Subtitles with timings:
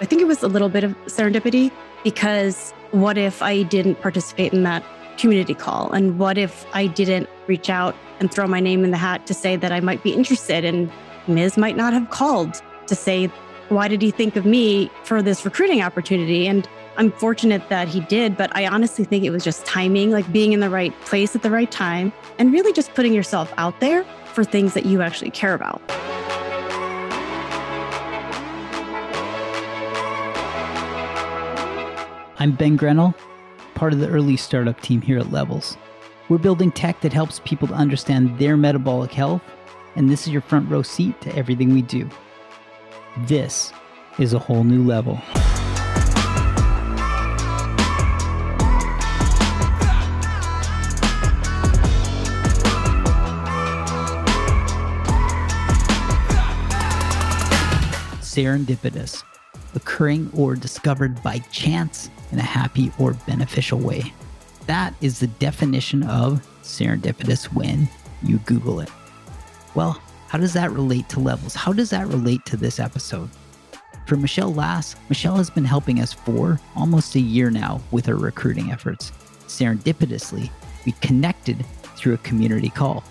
[0.00, 1.72] I think it was a little bit of serendipity
[2.04, 4.84] because what if I didn't participate in that
[5.16, 5.90] community call?
[5.92, 9.34] And what if I didn't reach out and throw my name in the hat to
[9.34, 10.64] say that I might be interested?
[10.64, 10.90] And
[11.26, 13.26] Miz might not have called to say,
[13.68, 16.46] why did he think of me for this recruiting opportunity?
[16.46, 16.68] And
[16.98, 20.52] I'm fortunate that he did, but I honestly think it was just timing, like being
[20.52, 24.04] in the right place at the right time, and really just putting yourself out there
[24.26, 25.82] for things that you actually care about.
[32.38, 33.14] I'm Ben Grynol,
[33.74, 35.78] part of the early startup team here at Levels.
[36.28, 39.40] We're building tech that helps people to understand their metabolic health,
[39.94, 42.10] and this is your front row seat to everything we do.
[43.20, 43.72] This
[44.18, 45.18] is a whole new level.
[58.20, 59.24] Serendipitous,
[59.76, 64.12] occurring or discovered by chance in a happy or beneficial way.
[64.66, 67.88] That is the definition of serendipitous when
[68.22, 68.90] you Google it.
[69.74, 71.54] Well, how does that relate to levels?
[71.54, 73.30] How does that relate to this episode?
[74.06, 78.16] For Michelle Lass, Michelle has been helping us for almost a year now with her
[78.16, 79.12] recruiting efforts.
[79.46, 80.50] Serendipitously,
[80.84, 81.64] we connected
[81.96, 83.04] through a community call.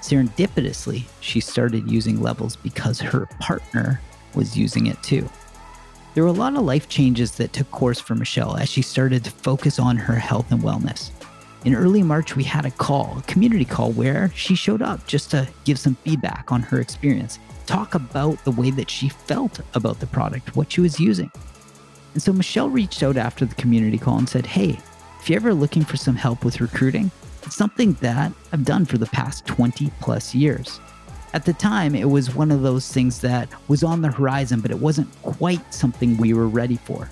[0.00, 4.00] Serendipitously, she started using levels because her partner
[4.34, 5.28] was using it too.
[6.16, 9.22] There were a lot of life changes that took course for Michelle as she started
[9.24, 11.10] to focus on her health and wellness.
[11.66, 15.30] In early March, we had a call, a community call, where she showed up just
[15.32, 20.00] to give some feedback on her experience, talk about the way that she felt about
[20.00, 21.30] the product, what she was using.
[22.14, 24.80] And so Michelle reached out after the community call and said, Hey,
[25.20, 27.10] if you're ever looking for some help with recruiting,
[27.42, 30.80] it's something that I've done for the past 20 plus years.
[31.34, 34.70] At the time, it was one of those things that was on the horizon, but
[34.70, 37.10] it wasn't quite something we were ready for.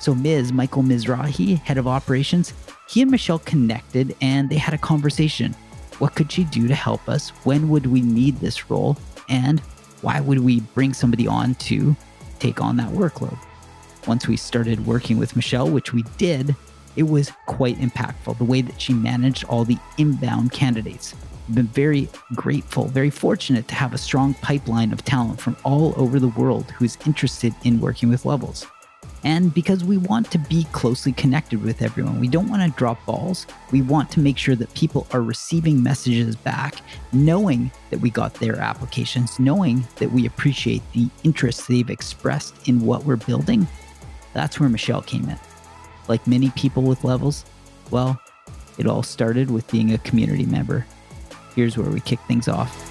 [0.00, 2.52] So, Miz Michael Mizrahi, head of operations,
[2.88, 5.54] he and Michelle connected and they had a conversation.
[5.98, 7.30] What could she do to help us?
[7.44, 8.98] When would we need this role?
[9.28, 9.60] And
[10.02, 11.96] why would we bring somebody on to
[12.40, 13.38] take on that workload?
[14.06, 16.54] Once we started working with Michelle, which we did,
[16.96, 21.14] it was quite impactful the way that she managed all the inbound candidates
[21.52, 26.18] been very grateful, very fortunate to have a strong pipeline of talent from all over
[26.18, 28.66] the world who's interested in working with levels.
[29.24, 33.04] And because we want to be closely connected with everyone, we don't want to drop
[33.06, 33.46] balls.
[33.72, 36.82] We want to make sure that people are receiving messages back,
[37.12, 42.84] knowing that we got their applications, knowing that we appreciate the interest they've expressed in
[42.84, 43.66] what we're building.
[44.34, 45.38] That's where Michelle came in.
[46.06, 47.46] Like many people with levels,
[47.90, 48.20] well,
[48.76, 50.86] it all started with being a community member
[51.54, 52.90] here's where we kick things off.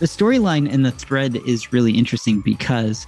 [0.00, 3.06] The storyline and the thread is really interesting because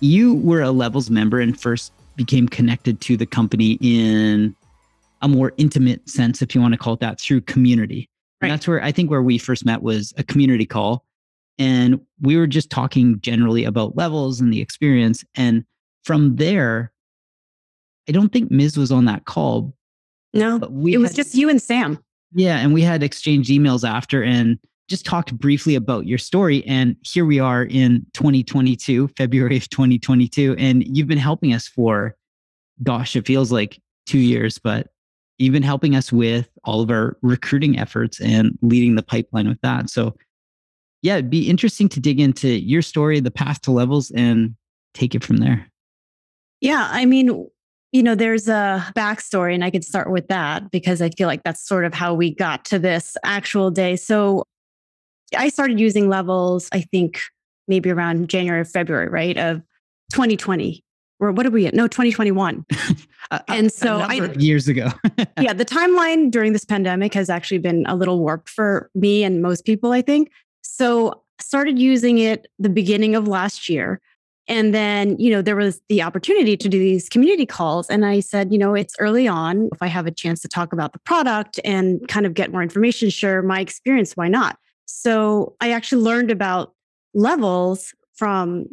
[0.00, 4.56] you were a levels member and first became connected to the company in
[5.22, 8.08] a more intimate sense, if you want to call it that, through community.
[8.40, 8.48] Right.
[8.48, 11.04] That's where I think where we first met was a community call.
[11.58, 15.22] And we were just talking generally about levels and the experience.
[15.34, 15.64] And
[16.04, 16.92] from there,
[18.08, 19.74] I don't think Miz was on that call.
[20.32, 20.56] No,
[20.86, 21.98] it was just you and Sam.
[22.32, 22.58] Yeah.
[22.58, 26.64] And we had exchanged emails after and just talked briefly about your story.
[26.66, 30.56] And here we are in 2022, February of 2022.
[30.58, 32.16] And you've been helping us for,
[32.82, 34.88] gosh, it feels like two years, but
[35.38, 39.60] you've been helping us with all of our recruiting efforts and leading the pipeline with
[39.62, 39.90] that.
[39.90, 40.14] So,
[41.02, 44.54] yeah, it'd be interesting to dig into your story, the path to levels, and
[44.92, 45.69] take it from there.
[46.60, 46.88] Yeah.
[46.90, 47.48] I mean,
[47.92, 51.42] you know, there's a backstory, and I could start with that because I feel like
[51.42, 53.96] that's sort of how we got to this actual day.
[53.96, 54.44] So
[55.36, 57.20] I started using levels, I think
[57.66, 59.62] maybe around January, or February, right, of
[60.12, 60.84] 2020.
[61.18, 61.74] Or what are we at?
[61.74, 62.64] No, 2021.
[63.48, 64.88] and so I years ago.
[65.40, 69.42] yeah, the timeline during this pandemic has actually been a little warped for me and
[69.42, 70.30] most people, I think.
[70.62, 74.00] So started using it the beginning of last year.
[74.48, 77.88] And then, you know, there was the opportunity to do these community calls.
[77.88, 79.68] And I said, you know, it's early on.
[79.72, 82.62] If I have a chance to talk about the product and kind of get more
[82.62, 84.58] information, share my experience, why not?
[84.86, 86.74] So I actually learned about
[87.14, 88.66] levels from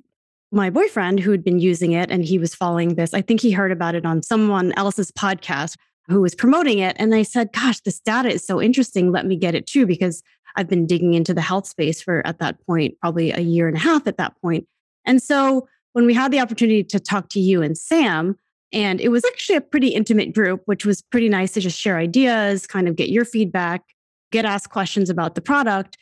[0.51, 3.13] my boyfriend who had been using it and he was following this.
[3.13, 5.75] I think he heard about it on someone else's podcast
[6.07, 6.95] who was promoting it.
[6.97, 9.11] And I said, gosh, this data is so interesting.
[9.11, 10.23] Let me get it too, because
[10.55, 13.77] I've been digging into the health space for at that point, probably a year and
[13.77, 14.65] a half at that point.
[15.07, 18.37] And so when we had the opportunity to talk to you and Sam,
[18.71, 21.97] and it was actually a pretty intimate group, which was pretty nice to just share
[21.97, 23.81] ideas, kind of get your feedback.
[24.31, 25.97] get asked questions about the product.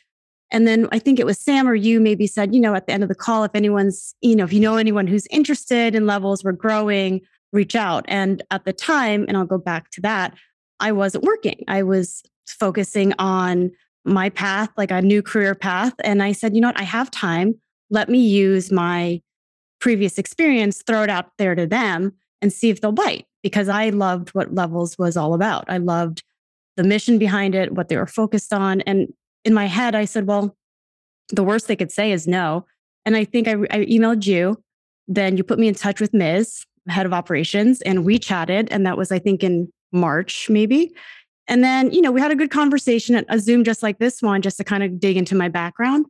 [0.52, 2.92] And then I think it was Sam or you maybe said, you know, at the
[2.92, 6.06] end of the call, if anyone's, you know, if you know anyone who's interested in
[6.06, 7.20] levels, we're growing,
[7.52, 8.04] reach out.
[8.08, 10.34] And at the time, and I'll go back to that,
[10.78, 11.64] I wasn't working.
[11.68, 13.70] I was focusing on
[14.04, 15.94] my path, like a new career path.
[16.04, 17.56] And I said, you know what, I have time.
[17.90, 19.20] Let me use my
[19.80, 22.12] previous experience, throw it out there to them
[22.42, 25.64] and see if they'll bite because I loved what Levels was all about.
[25.68, 26.22] I loved
[26.76, 28.80] the mission behind it, what they were focused on.
[28.82, 29.12] And
[29.44, 30.56] in my head, I said, well,
[31.30, 32.66] the worst they could say is no.
[33.04, 34.62] And I think I, I emailed you.
[35.08, 38.68] Then you put me in touch with Miz, head of operations, and we chatted.
[38.70, 40.92] And that was, I think, in March, maybe.
[41.48, 44.20] And then, you know, we had a good conversation at a Zoom just like this
[44.20, 46.06] one, just to kind of dig into my background.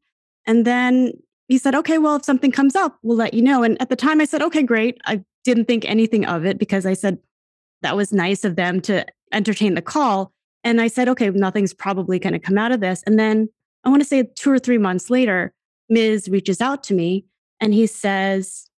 [0.46, 1.12] And then
[1.48, 3.62] he said, okay, well, if something comes up, we'll let you know.
[3.62, 4.98] And at the time I said, okay, great.
[5.04, 7.18] I didn't think anything of it because I said
[7.82, 10.32] that was nice of them to entertain the call.
[10.64, 13.02] And I said, okay, nothing's probably going to come out of this.
[13.06, 13.48] And then
[13.84, 15.52] I want to say two or three months later,
[15.88, 17.26] Miz reaches out to me
[17.60, 18.68] and he says,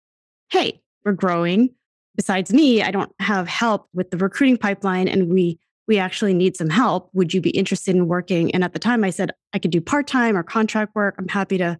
[0.51, 1.71] hey, we're growing.
[2.15, 6.55] Besides me, I don't have help with the recruiting pipeline and we we actually need
[6.55, 7.09] some help.
[7.13, 8.53] Would you be interested in working?
[8.53, 11.15] And at the time I said I could do part-time or contract work.
[11.17, 11.79] I'm happy to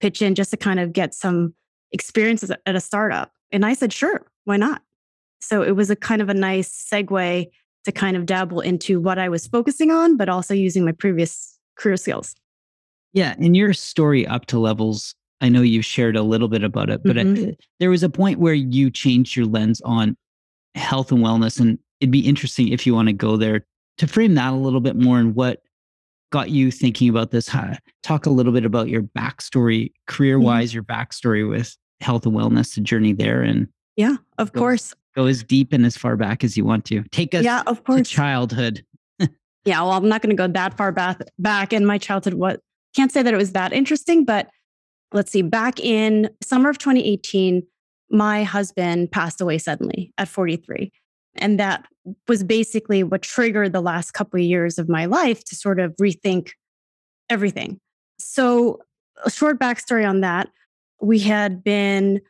[0.00, 1.54] pitch in just to kind of get some
[1.92, 3.32] experiences at a startup.
[3.52, 4.82] And I said, sure, why not?
[5.40, 7.46] So it was a kind of a nice segue
[7.84, 11.58] to kind of dabble into what I was focusing on, but also using my previous
[11.76, 12.34] career skills.
[13.12, 13.34] Yeah.
[13.38, 17.02] In your story up to levels, I know you shared a little bit about it,
[17.02, 17.50] but mm-hmm.
[17.50, 20.16] it, there was a point where you changed your lens on
[20.74, 21.58] health and wellness.
[21.58, 23.66] And it'd be interesting if you want to go there
[23.98, 25.62] to frame that a little bit more and what
[26.30, 27.50] got you thinking about this?
[28.02, 30.76] Talk a little bit about your backstory, career wise, mm-hmm.
[30.76, 33.42] your backstory with health and wellness, the journey there.
[33.42, 34.94] And yeah, of go, course.
[35.14, 37.02] Go as deep and as far back as you want to.
[37.10, 38.08] Take us yeah, of course.
[38.08, 38.84] childhood.
[39.18, 41.20] yeah, well, I'm not going to go that far back.
[41.38, 42.60] Back in my childhood, what
[42.94, 44.48] can't say that it was that interesting, but
[45.12, 45.42] let's see.
[45.42, 47.62] Back in summer of 2018,
[48.10, 50.90] my husband passed away suddenly at 43.
[51.36, 51.86] And that
[52.28, 55.94] was basically what triggered the last couple of years of my life to sort of
[55.96, 56.50] rethink
[57.28, 57.80] everything.
[58.18, 58.80] So,
[59.24, 60.48] a short backstory on that
[61.00, 62.20] we had been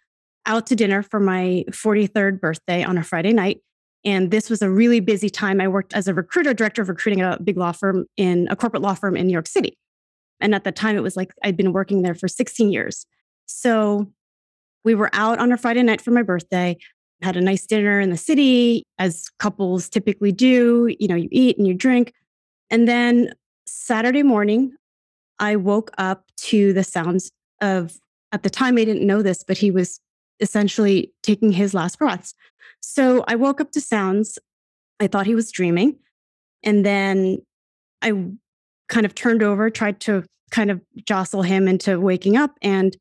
[0.47, 3.61] out to dinner for my 43rd birthday on a Friday night.
[4.05, 5.61] And this was a really busy time.
[5.61, 8.57] I worked as a recruiter, director of recruiting at a big law firm in a
[8.57, 9.77] corporate law firm in New York City.
[10.41, 13.05] And at the time, it was like I'd been working there for 16 years.
[13.45, 14.11] So
[14.85, 16.79] we were out on a Friday night for my birthday
[17.23, 20.95] had a nice dinner in the city, as couples typically do.
[20.99, 22.13] You know, you eat and you drink.
[22.71, 23.33] And then
[23.67, 24.75] Saturday morning,
[25.39, 27.31] I woke up to the sounds
[27.61, 27.97] of,
[28.33, 30.01] at the time, I didn't know this, but he was
[30.41, 32.35] essentially taking his last breaths.
[32.81, 34.39] So I woke up to sounds.
[34.99, 35.97] I thought he was dreaming.
[36.63, 37.39] And then
[38.03, 38.13] I
[38.89, 42.57] kind of turned over, tried to kind of jostle him into waking up.
[42.63, 42.97] And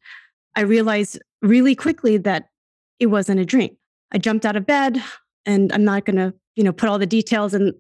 [0.56, 2.50] I realized really quickly that
[3.00, 3.76] it wasn't a dream.
[4.12, 5.02] I jumped out of bed
[5.46, 7.74] and I'm not going to, you know, put all the details in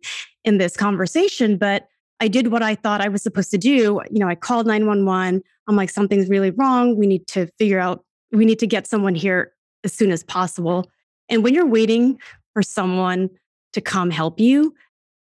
[0.45, 1.87] in this conversation, but
[2.19, 4.01] I did what I thought I was supposed to do.
[4.09, 5.41] You know, I called 911.
[5.67, 6.97] I'm like something's really wrong.
[6.97, 9.53] We need to figure out we need to get someone here
[9.83, 10.89] as soon as possible.
[11.29, 12.19] And when you're waiting
[12.53, 13.29] for someone
[13.73, 14.73] to come help you,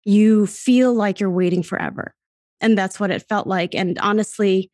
[0.06, 2.14] you feel like you're waiting forever.
[2.62, 3.76] And that's what it felt like.
[3.76, 4.72] And honestly,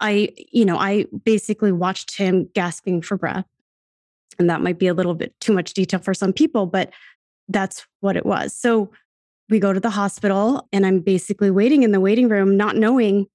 [0.00, 3.46] I, you know, I basically watched him gasping for breath
[4.38, 6.90] and that might be a little bit too much detail for some people, but
[7.48, 8.52] that's what it was.
[8.56, 8.90] So
[9.48, 13.26] we go to the hospital, and I'm basically waiting in the waiting room, not knowing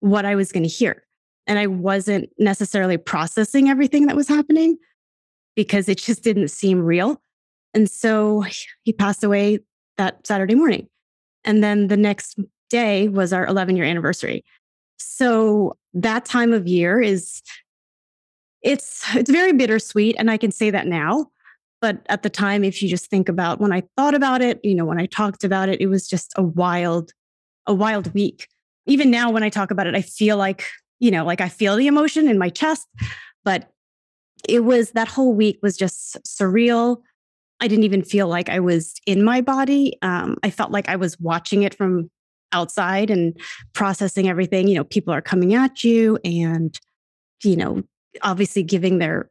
[0.00, 1.04] what I was going to hear.
[1.46, 4.76] And I wasn't necessarily processing everything that was happening
[5.54, 7.20] because it just didn't seem real.
[7.72, 8.44] And so
[8.82, 9.60] he passed away
[9.96, 10.88] that Saturday morning.
[11.44, 12.38] And then the next
[12.70, 14.44] day was our 11 year anniversary.
[14.96, 17.42] So that time of year is
[18.64, 21.26] it's it's very bittersweet and i can say that now
[21.80, 24.74] but at the time if you just think about when i thought about it you
[24.74, 27.12] know when i talked about it it was just a wild
[27.66, 28.48] a wild week.
[28.86, 30.66] Even now when i talk about it i feel like
[30.98, 32.88] you know like i feel the emotion in my chest
[33.44, 33.70] but
[34.48, 36.98] it was that whole week was just surreal.
[37.60, 40.96] I didn't even feel like i was in my body um, i felt like i
[40.96, 42.10] was watching it from
[42.52, 43.38] outside and
[43.72, 46.78] processing everything you know people are coming at you and
[47.42, 47.82] you know
[48.22, 49.30] obviously giving their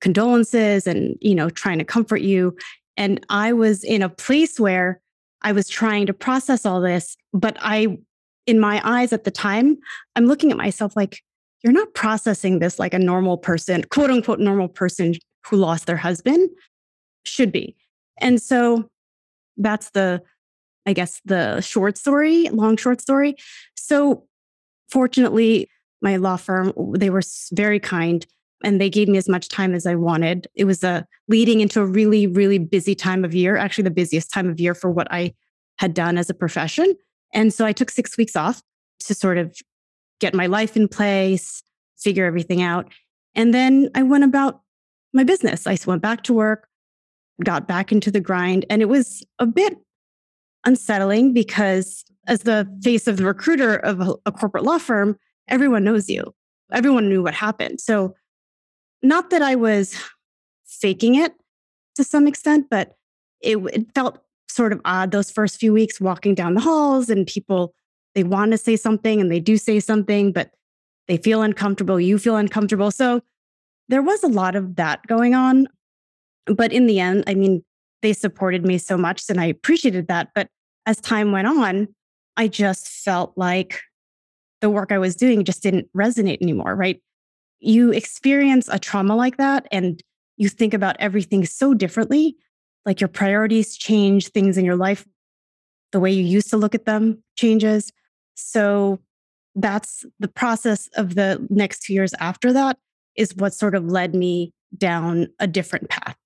[0.00, 2.56] condolences and you know trying to comfort you
[2.96, 5.00] and i was in a place where
[5.42, 7.98] i was trying to process all this but i
[8.46, 9.76] in my eyes at the time
[10.16, 11.22] i'm looking at myself like
[11.62, 15.14] you're not processing this like a normal person quote unquote normal person
[15.46, 16.48] who lost their husband
[17.24, 17.76] should be
[18.18, 18.88] and so
[19.58, 20.22] that's the
[20.86, 23.36] I guess, the short story, long short story.
[23.76, 24.26] So,
[24.90, 25.68] fortunately,
[26.02, 28.26] my law firm, they were very kind
[28.62, 30.46] and they gave me as much time as I wanted.
[30.54, 34.30] It was a leading into a really, really busy time of year, actually, the busiest
[34.30, 35.34] time of year for what I
[35.78, 36.94] had done as a profession.
[37.32, 38.62] And so I took six weeks off
[39.06, 39.56] to sort of
[40.20, 41.62] get my life in place,
[41.98, 42.92] figure everything out.
[43.34, 44.60] And then I went about
[45.12, 45.66] my business.
[45.66, 46.68] I went back to work,
[47.42, 48.66] got back into the grind.
[48.68, 49.78] And it was a bit
[50.66, 55.16] unsettling because, as the face of the recruiter of a, a corporate law firm,
[55.50, 56.34] everyone knows you.
[56.72, 57.80] Everyone knew what happened.
[57.80, 58.14] So,
[59.02, 59.96] not that I was
[60.66, 61.32] faking it
[61.96, 62.96] to some extent, but
[63.40, 67.26] it, it felt sort of odd those first few weeks walking down the halls and
[67.26, 67.74] people
[68.14, 70.50] they want to say something and they do say something, but
[71.06, 72.00] they feel uncomfortable.
[72.00, 72.90] You feel uncomfortable.
[72.90, 73.20] So
[73.88, 75.68] there was a lot of that going on.
[76.46, 77.64] But in the end, I mean,
[78.02, 80.30] they supported me so much and I appreciated that.
[80.34, 80.48] But
[80.86, 81.88] as time went on,
[82.36, 83.80] I just felt like
[84.60, 87.00] the work I was doing just didn't resonate anymore, right?
[87.60, 90.02] You experience a trauma like that and
[90.36, 92.36] you think about everything so differently.
[92.86, 95.06] Like your priorities change, things in your life,
[95.92, 97.92] the way you used to look at them changes.
[98.34, 98.98] So
[99.54, 102.78] that's the process of the next two years after that
[103.16, 106.16] is what sort of led me down a different path.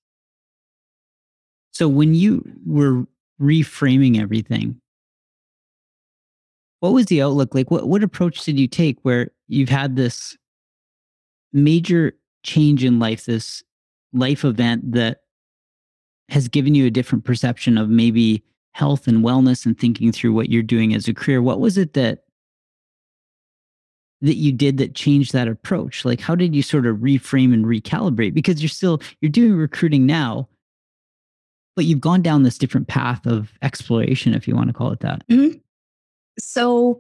[1.72, 3.04] So when you were
[3.40, 4.80] reframing everything,
[6.84, 7.70] what was the outlook like?
[7.70, 10.36] What what approach did you take where you've had this
[11.50, 12.12] major
[12.42, 13.62] change in life, this
[14.12, 15.22] life event that
[16.28, 20.50] has given you a different perception of maybe health and wellness and thinking through what
[20.50, 21.40] you're doing as a career?
[21.40, 22.24] What was it that
[24.20, 26.04] that you did that changed that approach?
[26.04, 28.34] Like how did you sort of reframe and recalibrate?
[28.34, 30.50] Because you're still you're doing recruiting now,
[31.76, 35.00] but you've gone down this different path of exploration, if you want to call it
[35.00, 35.26] that.
[35.28, 35.60] Mm-hmm.
[36.38, 36.98] So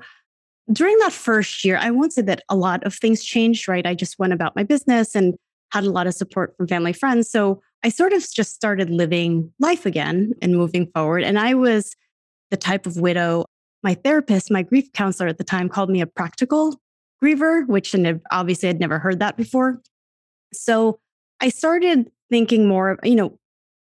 [0.72, 3.86] during that first year, I won't say that a lot of things changed, right?
[3.86, 5.34] I just went about my business and
[5.72, 7.30] had a lot of support from family friends.
[7.30, 11.22] So I sort of just started living life again and moving forward.
[11.22, 11.94] And I was
[12.50, 13.44] the type of widow.
[13.82, 16.80] My therapist, my grief counselor at the time, called me a practical
[17.22, 17.94] griever, which
[18.30, 19.82] obviously I'd never heard that before.
[20.54, 20.98] So
[21.40, 23.38] I started thinking more of, you know,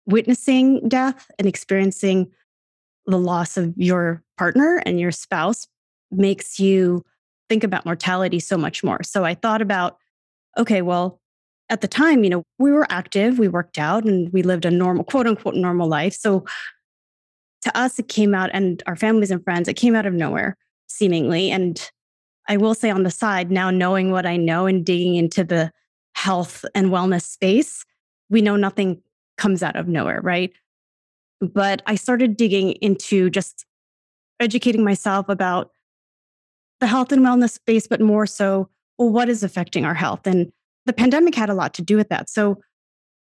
[0.07, 2.31] witnessing death and experiencing
[3.05, 5.67] the loss of your partner and your spouse
[6.11, 7.03] makes you
[7.49, 8.99] think about mortality so much more.
[9.03, 9.97] So I thought about,
[10.57, 11.19] okay, well,
[11.69, 14.71] at the time, you know, we were active, we worked out, and we lived a
[14.71, 16.13] normal, quote unquote, normal life.
[16.13, 16.45] So
[17.63, 20.57] to us, it came out, and our families and friends, it came out of nowhere,
[20.87, 21.49] seemingly.
[21.49, 21.89] And
[22.47, 25.71] I will say on the side, now knowing what I know and digging into the
[26.13, 27.83] health and wellness space,
[28.29, 29.01] we know nothing
[29.37, 30.51] comes out of nowhere, right?
[31.41, 33.65] But I started digging into just
[34.39, 35.71] educating myself about
[36.79, 40.27] the health and wellness space, but more so, well, what is affecting our health?
[40.27, 40.51] And
[40.85, 42.29] the pandemic had a lot to do with that.
[42.29, 42.61] So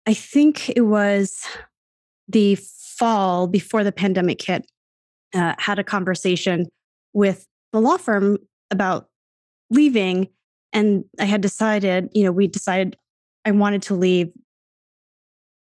[0.06, 1.46] I think it was
[2.28, 4.70] the fall before the pandemic hit,
[5.34, 6.66] uh, had a conversation
[7.12, 8.38] with the law firm
[8.70, 9.08] about
[9.70, 10.28] leaving.
[10.72, 12.96] And I had decided, you know, we decided
[13.44, 14.30] I wanted to leave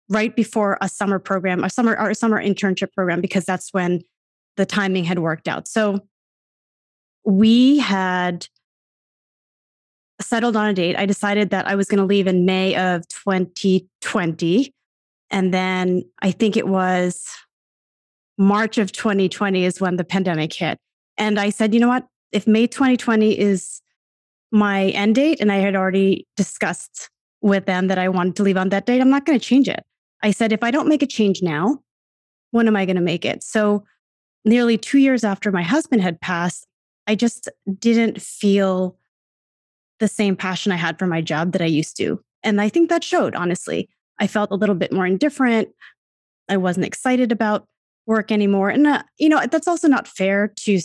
[0.08, 4.02] right before a summer program, a summer a summer internship program, because that's when
[4.56, 5.66] the timing had worked out.
[5.66, 6.00] So
[7.25, 8.46] we had
[10.20, 10.96] settled on a date.
[10.96, 14.73] I decided that I was going to leave in May of 2020.
[15.30, 17.26] And then I think it was
[18.38, 20.78] March of 2020 is when the pandemic hit.
[21.16, 22.06] And I said, you know what?
[22.32, 23.80] If May 2020 is
[24.50, 28.56] my end date and I had already discussed with them that I wanted to leave
[28.56, 29.84] on that date, I'm not going to change it.
[30.23, 31.80] I said, if I don't make a change now,
[32.50, 33.42] when am I going to make it?
[33.42, 33.84] So,
[34.44, 36.66] nearly two years after my husband had passed,
[37.06, 37.48] I just
[37.78, 38.96] didn't feel
[40.00, 42.20] the same passion I had for my job that I used to.
[42.42, 43.88] And I think that showed, honestly.
[44.20, 45.68] I felt a little bit more indifferent.
[46.48, 47.66] I wasn't excited about
[48.06, 48.68] work anymore.
[48.68, 50.78] And, uh, you know, that's also not fair to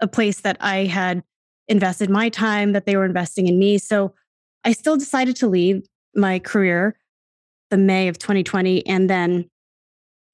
[0.00, 1.22] a place that I had
[1.68, 3.78] invested my time, that they were investing in me.
[3.78, 4.14] So
[4.64, 5.82] I still decided to leave
[6.14, 6.96] my career
[7.70, 8.84] the May of 2020.
[8.86, 9.48] And then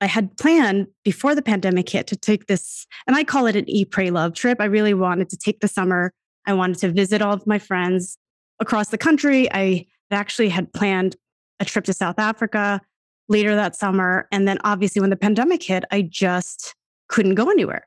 [0.00, 3.68] I had planned before the pandemic hit to take this, and I call it an
[3.68, 4.60] e pray love trip.
[4.60, 6.12] I really wanted to take the summer
[6.46, 8.18] I wanted to visit all of my friends
[8.60, 9.52] across the country.
[9.52, 11.16] I actually had planned
[11.58, 12.80] a trip to South Africa
[13.28, 14.28] later that summer.
[14.30, 16.74] And then obviously, when the pandemic hit, I just
[17.08, 17.86] couldn't go anywhere.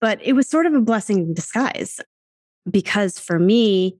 [0.00, 2.00] But it was sort of a blessing in disguise
[2.70, 3.98] because for me,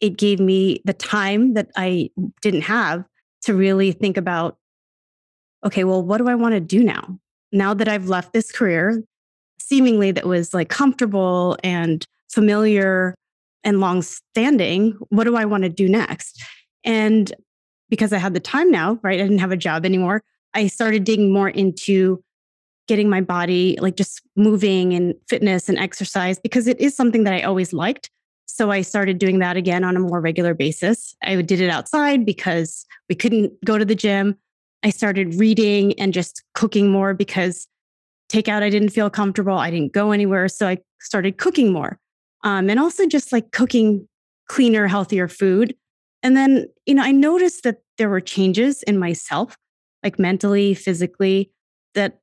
[0.00, 3.04] it gave me the time that I didn't have
[3.42, 4.58] to really think about
[5.64, 7.18] okay, well, what do I want to do now?
[7.52, 9.02] Now that I've left this career,
[9.58, 13.14] seemingly that was like comfortable and familiar
[13.64, 14.92] and long standing.
[15.08, 16.42] What do I want to do next?
[16.84, 17.32] And
[17.88, 19.18] because I had the time now, right?
[19.18, 20.22] I didn't have a job anymore.
[20.54, 22.22] I started digging more into
[22.88, 27.34] getting my body like just moving and fitness and exercise because it is something that
[27.34, 28.10] I always liked.
[28.46, 31.14] So I started doing that again on a more regular basis.
[31.22, 34.36] I did it outside because we couldn't go to the gym.
[34.82, 37.66] I started reading and just cooking more because
[38.30, 39.58] takeout, I didn't feel comfortable.
[39.58, 40.48] I didn't go anywhere.
[40.48, 41.98] So I started cooking more.
[42.44, 44.08] Um, and also just like cooking
[44.48, 45.74] cleaner, healthier food.
[46.22, 49.56] And then, you know, I noticed that there were changes in myself,
[50.02, 51.50] like mentally, physically,
[51.94, 52.20] that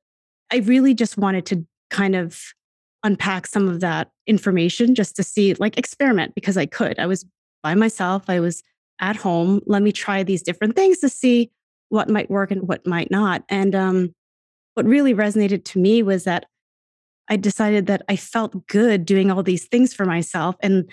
[0.50, 2.40] I really just wanted to kind of
[3.04, 6.98] unpack some of that information just to see, like, experiment because I could.
[6.98, 7.24] I was
[7.62, 8.62] by myself, I was
[9.00, 9.60] at home.
[9.66, 11.50] Let me try these different things to see
[11.88, 13.44] what might work and what might not.
[13.48, 14.14] And um,
[14.74, 16.46] what really resonated to me was that
[17.28, 20.56] I decided that I felt good doing all these things for myself.
[20.60, 20.90] And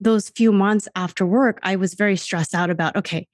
[0.00, 3.26] those few months after work, I was very stressed out about, okay,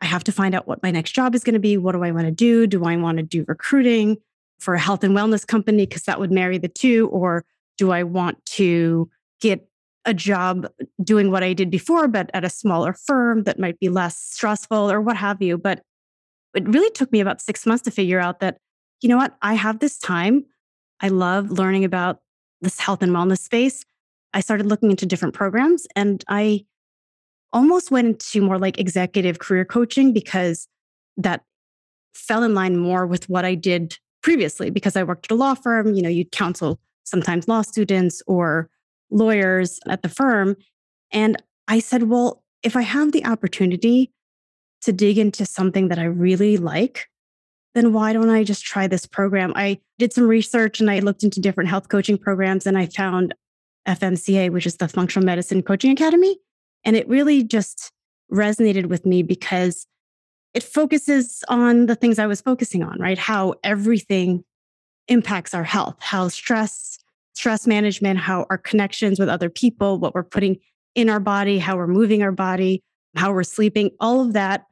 [0.00, 1.76] I have to find out what my next job is going to be.
[1.76, 2.66] What do I want to do?
[2.66, 4.18] Do I want to do recruiting?
[4.62, 7.08] for a health and wellness company because that would marry the two?
[7.08, 7.44] Or
[7.76, 9.10] do I want to
[9.40, 9.68] get
[10.04, 10.66] a job
[11.02, 14.90] doing what I did before, but at a smaller firm that might be less stressful
[14.90, 15.56] or what have you?
[15.56, 15.82] But
[16.54, 18.58] it really took me about six months to figure out that,
[19.00, 20.44] you know what, I have this time.
[21.00, 22.18] I love learning about
[22.60, 23.84] this health and wellness space.
[24.34, 26.64] I started looking into different programs and I
[27.52, 30.68] almost went into more like executive career coaching because
[31.16, 31.44] that
[32.14, 35.54] fell in line more with what I did previously because I worked at a law
[35.54, 35.94] firm.
[35.94, 38.70] You know, you'd counsel sometimes law students or
[39.12, 40.56] lawyers at the firm.
[41.12, 44.10] And I said, well, if I have the opportunity
[44.82, 47.08] to dig into something that I really like,
[47.74, 49.52] then why don't I just try this program?
[49.54, 53.34] I did some research and I looked into different health coaching programs and I found
[53.86, 56.38] FMCA, which is the Functional Medicine Coaching Academy.
[56.84, 57.92] And it really just
[58.32, 59.86] resonated with me because
[60.54, 63.18] it focuses on the things I was focusing on, right?
[63.18, 64.44] How everything
[65.08, 66.98] impacts our health, how stress,
[67.34, 70.58] stress management, how our connections with other people, what we're putting
[70.94, 72.82] in our body, how we're moving our body,
[73.16, 74.64] how we're sleeping, all of that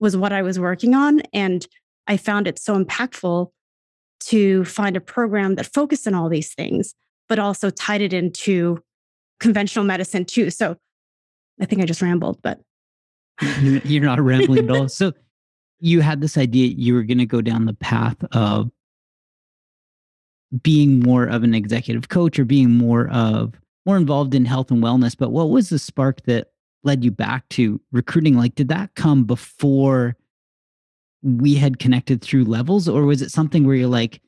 [0.00, 1.22] was what I was working on.
[1.32, 1.66] And
[2.06, 3.50] I found it so impactful
[4.24, 6.94] to find a program that focused on all these things,
[7.28, 8.82] but also tied it into
[9.40, 10.50] conventional medicine too.
[10.50, 10.76] So
[11.60, 12.60] I think I just rambled, but
[13.60, 14.88] you're not rambling at all.
[14.88, 15.12] So
[15.80, 18.70] you had this idea you were going to go down the path of
[20.60, 23.54] being more of an executive coach or being more of
[23.86, 25.16] more involved in health and wellness.
[25.16, 26.48] But what was the spark that
[26.84, 28.36] led you back to recruiting?
[28.36, 30.16] Like, did that come before
[31.22, 34.20] we had connected through levels, or was it something where you're like,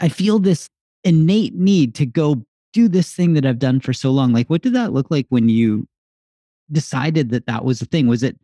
[0.00, 0.68] I feel this
[1.04, 4.32] innate need to go do this thing that I've done for so long?
[4.32, 5.88] Like, what did that look like when you
[6.70, 8.06] decided that that was the thing?
[8.06, 8.38] Was it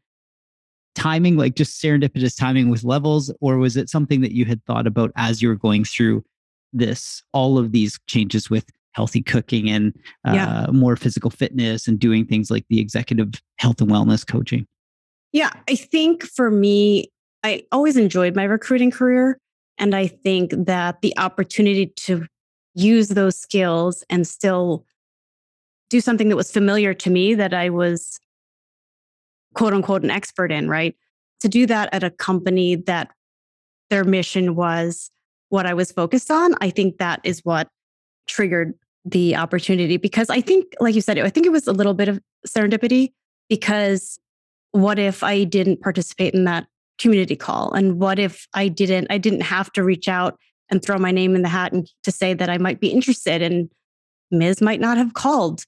[0.94, 4.86] timing, like just serendipitous timing with levels, or was it something that you had thought
[4.86, 6.24] about as you were going through
[6.72, 9.94] this, all of these changes with healthy cooking and
[10.26, 10.66] uh, yeah.
[10.70, 14.66] more physical fitness and doing things like the executive health and wellness coaching?
[15.32, 17.10] Yeah, I think for me,
[17.42, 19.38] I always enjoyed my recruiting career.
[19.78, 22.26] And I think that the opportunity to
[22.74, 24.84] use those skills and still
[25.90, 28.18] do something that was familiar to me that I was
[29.54, 30.94] quote unquote an expert in, right?
[31.40, 33.10] To do that at a company that
[33.90, 35.10] their mission was
[35.52, 37.68] what I was focused on, I think that is what
[38.26, 38.72] triggered
[39.04, 42.08] the opportunity because I think, like you said, I think it was a little bit
[42.08, 43.12] of serendipity
[43.50, 44.18] because
[44.70, 47.70] what if I didn't participate in that community call?
[47.74, 50.38] And what if I didn't, I didn't have to reach out
[50.70, 53.42] and throw my name in the hat and to say that I might be interested
[53.42, 53.68] and
[54.30, 55.64] Miz might not have called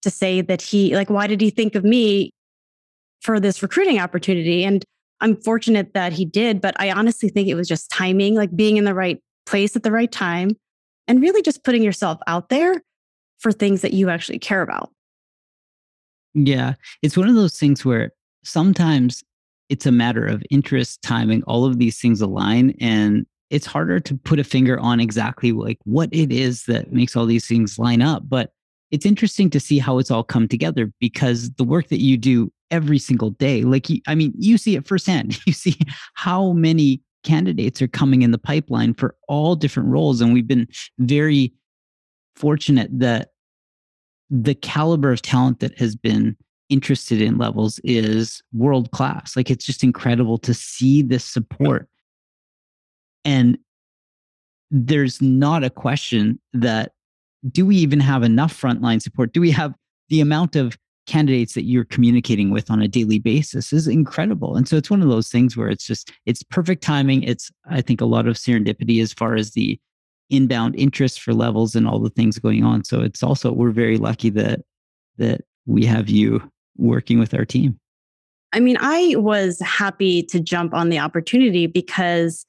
[0.00, 2.32] to say that he, like, why did he think of me
[3.20, 4.64] for this recruiting opportunity?
[4.64, 4.82] And
[5.20, 8.76] I'm fortunate that he did, but I honestly think it was just timing, like being
[8.76, 10.56] in the right place at the right time
[11.08, 12.82] and really just putting yourself out there
[13.38, 14.90] for things that you actually care about.
[16.34, 16.74] Yeah.
[17.02, 18.12] It's one of those things where
[18.44, 19.22] sometimes
[19.68, 22.74] it's a matter of interest, timing, all of these things align.
[22.80, 27.16] And it's harder to put a finger on exactly like what it is that makes
[27.16, 28.22] all these things line up.
[28.28, 28.52] But
[28.90, 32.52] it's interesting to see how it's all come together because the work that you do
[32.70, 35.38] every single day, like, I mean, you see it firsthand.
[35.46, 35.76] You see
[36.14, 40.20] how many candidates are coming in the pipeline for all different roles.
[40.20, 41.52] And we've been very
[42.36, 43.30] fortunate that
[44.30, 46.36] the caliber of talent that has been
[46.68, 49.36] interested in levels is world class.
[49.36, 51.88] Like, it's just incredible to see this support.
[53.24, 53.58] And
[54.70, 56.92] there's not a question that
[57.50, 59.32] do we even have enough frontline support?
[59.32, 59.74] Do we have
[60.08, 60.76] the amount of
[61.10, 64.56] candidates that you're communicating with on a daily basis is incredible.
[64.56, 67.24] And so it's one of those things where it's just it's perfect timing.
[67.24, 69.78] It's I think a lot of serendipity as far as the
[70.30, 72.84] inbound interest for levels and all the things going on.
[72.84, 74.60] So it's also we're very lucky that
[75.18, 76.40] that we have you
[76.76, 77.78] working with our team.
[78.52, 82.46] I mean, I was happy to jump on the opportunity because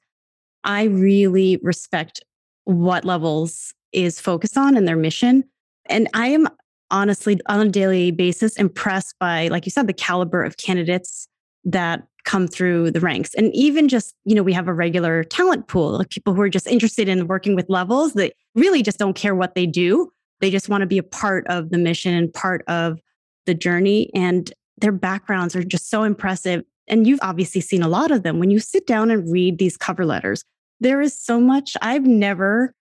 [0.62, 2.22] I really respect
[2.64, 5.44] what levels is focused on and their mission.
[5.86, 6.48] And I am
[6.92, 11.26] honestly on a daily basis impressed by, like you said, the caliber of candidates
[11.64, 13.34] that come through the ranks.
[13.34, 16.48] And even just, you know, we have a regular talent pool, like people who are
[16.48, 20.10] just interested in working with levels that really just don't care what they do.
[20.40, 23.00] They just want to be a part of the mission and part of
[23.46, 24.10] the journey.
[24.14, 26.62] And their backgrounds are just so impressive.
[26.88, 28.38] And you've obviously seen a lot of them.
[28.38, 30.44] When you sit down and read these cover letters,
[30.80, 31.76] there is so much.
[31.80, 32.74] I've never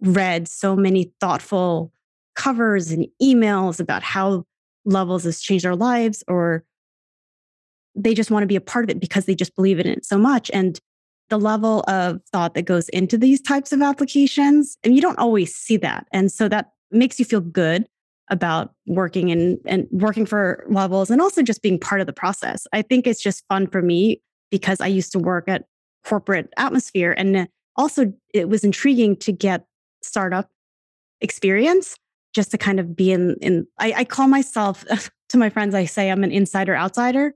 [0.00, 1.92] read so many thoughtful
[2.38, 4.44] covers and emails about how
[4.84, 6.64] levels has changed our lives or
[7.94, 10.06] they just want to be a part of it because they just believe in it
[10.06, 10.48] so much.
[10.54, 10.78] And
[11.30, 15.54] the level of thought that goes into these types of applications and you don't always
[15.54, 16.06] see that.
[16.12, 17.86] And so that makes you feel good
[18.30, 22.66] about working and and working for levels and also just being part of the process.
[22.72, 25.64] I think it's just fun for me because i used to work at
[26.04, 29.66] corporate atmosphere and also it was intriguing to get
[30.02, 30.48] startup
[31.20, 31.96] experience
[32.34, 34.84] just to kind of be in in I, I call myself
[35.30, 37.34] to my friends, I say I'm an insider outsider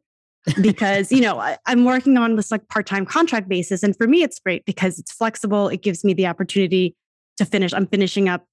[0.61, 4.25] because you know I, am working on this like part-time contract basis and for me
[4.25, 6.97] it's great because it's flexible it gives me the opportunity
[7.37, 8.45] to finish i'm finishing up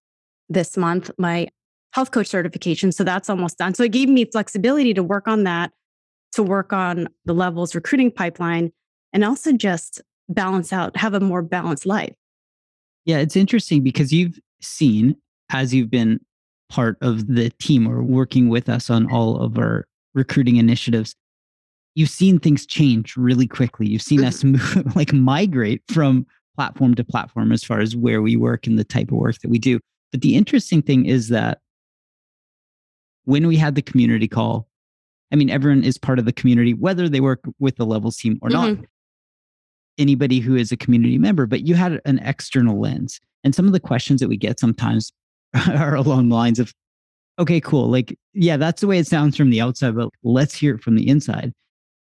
[0.50, 1.48] this month my
[1.94, 3.74] health coach certification so that's almost done.
[3.74, 5.72] So it gave me flexibility to work on that
[6.34, 8.72] to work on the levels recruiting pipeline
[9.14, 12.14] and also just balance out have a more balanced life.
[13.06, 15.16] Yeah it's interesting because you've seen
[15.52, 16.20] as you've been
[16.70, 21.16] part of the team or working with us on all of our recruiting initiatives,
[21.96, 23.88] you've seen things change really quickly.
[23.88, 28.36] You've seen us move, like migrate from platform to platform as far as where we
[28.36, 29.80] work and the type of work that we do.
[30.12, 31.60] But the interesting thing is that
[33.26, 34.68] when we had the community call,
[35.32, 38.40] I mean, everyone is part of the community, whether they work with the levels team
[38.42, 38.82] or mm-hmm.
[38.82, 38.86] not.
[39.98, 43.20] Anybody who is a community member, but you had an external lens.
[43.44, 45.12] And some of the questions that we get sometimes
[45.70, 46.74] are along the lines of,
[47.40, 47.90] okay, cool.
[47.90, 50.96] Like, yeah, that's the way it sounds from the outside, but let's hear it from
[50.96, 51.54] the inside.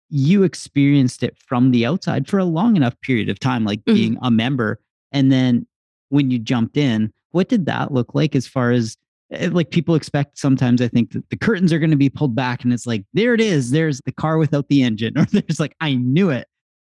[0.10, 3.94] You experienced it from the outside for a long enough period of time, like mm-hmm.
[3.94, 4.80] being a member.
[5.12, 5.66] And then
[6.10, 8.96] when you jumped in, what did that look like as far as
[9.32, 12.36] eh, like people expect sometimes I think that the curtains are going to be pulled
[12.36, 13.72] back and it's like, there it is.
[13.72, 16.48] There's the car without the engine, or there's like, I knew it.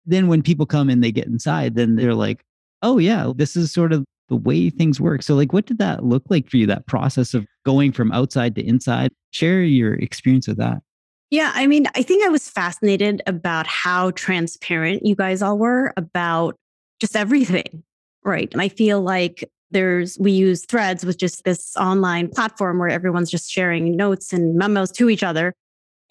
[0.05, 2.45] Then when people come and they get inside, then they're like,
[2.83, 5.23] oh, yeah, this is sort of the way things work.
[5.23, 8.55] So, like, what did that look like for you, that process of going from outside
[8.57, 9.13] to inside?
[9.33, 10.83] Share your experience with that.
[11.31, 15.93] Yeah, I mean, I think I was fascinated about how transparent you guys all were
[15.97, 16.57] about
[17.01, 17.83] just everything,
[18.25, 18.49] right?
[18.53, 23.31] And I feel like there's, we use threads with just this online platform where everyone's
[23.31, 25.53] just sharing notes and memos to each other.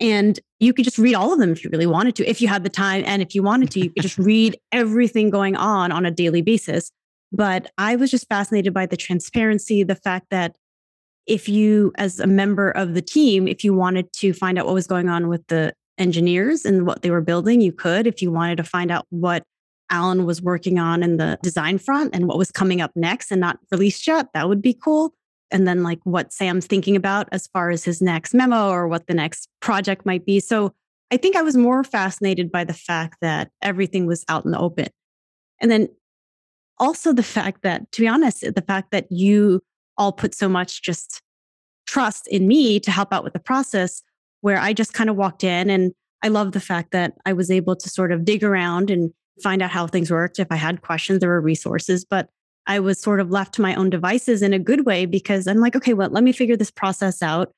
[0.01, 2.49] And you could just read all of them if you really wanted to, if you
[2.49, 3.03] had the time.
[3.05, 6.41] And if you wanted to, you could just read everything going on on a daily
[6.41, 6.91] basis.
[7.35, 10.55] But I was just fascinated by the transparency, the fact that
[11.27, 14.75] if you, as a member of the team, if you wanted to find out what
[14.75, 18.07] was going on with the engineers and what they were building, you could.
[18.07, 19.43] If you wanted to find out what
[19.89, 23.41] Alan was working on in the design front and what was coming up next and
[23.41, 25.13] not released yet, that would be cool.
[25.51, 29.07] And then, like, what Sam's thinking about as far as his next memo or what
[29.07, 30.39] the next project might be.
[30.39, 30.73] So,
[31.11, 34.59] I think I was more fascinated by the fact that everything was out in the
[34.59, 34.87] open.
[35.61, 35.89] And then
[36.77, 39.61] also the fact that, to be honest, the fact that you
[39.97, 41.21] all put so much just
[41.87, 44.01] trust in me to help out with the process,
[44.41, 47.51] where I just kind of walked in and I love the fact that I was
[47.51, 49.11] able to sort of dig around and
[49.43, 50.39] find out how things worked.
[50.39, 52.29] If I had questions, there were resources, but
[52.67, 55.59] I was sort of left to my own devices in a good way because I'm
[55.59, 57.51] like, okay, well, let me figure this process out.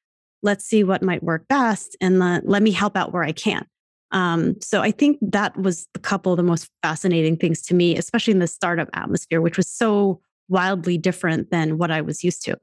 [0.43, 3.65] Let's see what might work best and let, let me help out where I can.
[4.11, 7.97] Um, so I think that was a couple of the most fascinating things to me,
[7.97, 12.43] especially in the startup atmosphere, which was so wildly different than what I was used
[12.45, 12.57] to.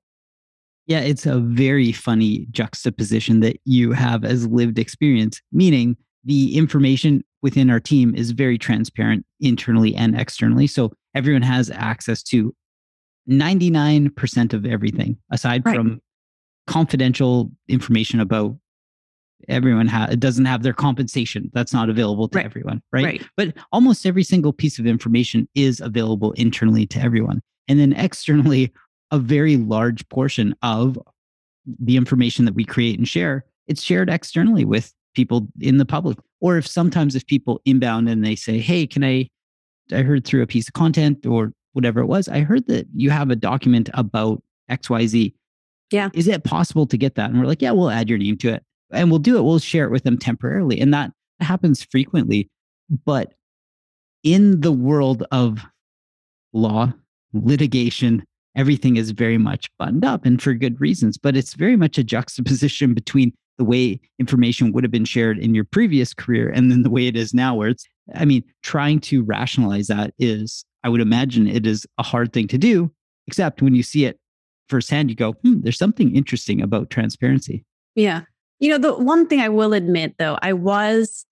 [0.87, 7.25] Yeah, it's a very funny juxtaposition that you have as lived experience, meaning the information
[7.43, 10.67] within our team is very transparent internally and externally.
[10.67, 12.55] So everyone has access to
[13.29, 15.75] 99% of everything aside right.
[15.75, 16.01] from
[16.67, 18.57] confidential information about
[19.49, 22.45] everyone ha- it doesn't have their compensation that's not available to Right.
[22.47, 23.05] everyone right?
[23.05, 23.27] Right.
[23.37, 28.73] but almost every single piece of information is available internally to everyone and then externally
[29.11, 30.99] a very large portion of
[31.81, 36.19] the information that we create and share it's shared externally with people in the public
[36.41, 39.27] or if sometimes if people inbound and they say hey can i
[39.93, 43.11] i heard through a piece of content or whatever it was i heard that you
[43.11, 45.33] have a document about xyz
[45.91, 46.11] Yeah.
[46.15, 48.49] is it possible to get that and we're like yeah we'll add your name to
[48.55, 52.49] it and we'll do it we'll share it with them temporarily and that happens frequently
[53.05, 53.35] but
[54.23, 55.61] in the world of
[56.53, 56.93] law
[57.33, 58.25] litigation
[58.57, 62.05] everything is very much buttoned up and for good reasons but it's very much a
[62.05, 66.83] juxtaposition between the way information would have been shared in your previous career and then
[66.83, 70.89] the way it is now where it's i mean trying to rationalize that is i
[70.89, 72.91] would imagine it is a hard thing to do
[73.27, 74.19] except when you see it
[74.69, 78.23] firsthand you go hmm there's something interesting about transparency Yeah.
[78.61, 81.27] You know, the one thing I will admit though, I was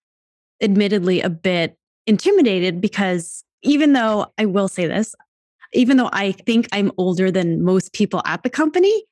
[0.60, 5.14] admittedly a bit intimidated because even though I will say this,
[5.72, 9.04] even though I think I'm older than most people at the company,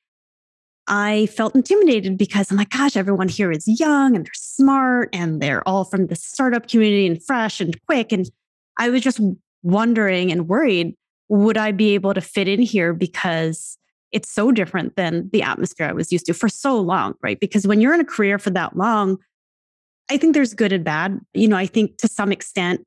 [0.87, 5.41] I felt intimidated because I'm like, gosh, everyone here is young and they're smart and
[5.41, 8.11] they're all from the startup community and fresh and quick.
[8.11, 8.29] And
[8.77, 9.19] I was just
[9.63, 10.95] wondering and worried
[11.29, 13.77] would I be able to fit in here because
[14.11, 17.39] it's so different than the atmosphere I was used to for so long, right?
[17.39, 19.17] Because when you're in a career for that long,
[20.09, 21.19] I think there's good and bad.
[21.33, 22.81] You know, I think to some extent,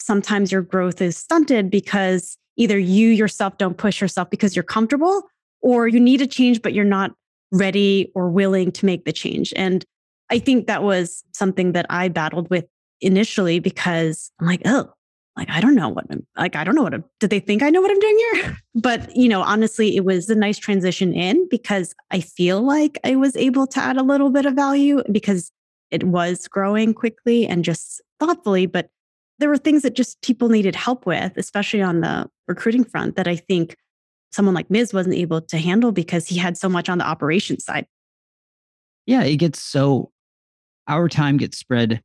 [0.00, 5.22] sometimes your growth is stunted because either you yourself don't push yourself because you're comfortable
[5.62, 7.12] or you need a change, but you're not
[7.52, 9.52] ready or willing to make the change.
[9.56, 9.84] And
[10.30, 12.66] I think that was something that I battled with
[13.00, 14.92] initially because I'm like, oh,
[15.38, 16.56] like I don't know what I'm like.
[16.56, 18.58] I don't know what I'm, did they think I know what I'm doing here?
[18.74, 23.16] But you know, honestly, it was a nice transition in because I feel like I
[23.16, 25.50] was able to add a little bit of value because
[25.90, 28.66] it was growing quickly and just thoughtfully.
[28.66, 28.90] But
[29.38, 33.26] there were things that just people needed help with, especially on the recruiting front, that
[33.26, 33.76] I think
[34.32, 37.64] someone like Miz wasn't able to handle because he had so much on the operations
[37.64, 37.86] side.
[39.06, 40.10] yeah it gets so
[40.86, 42.02] our time gets spread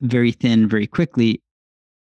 [0.00, 1.42] very thin very quickly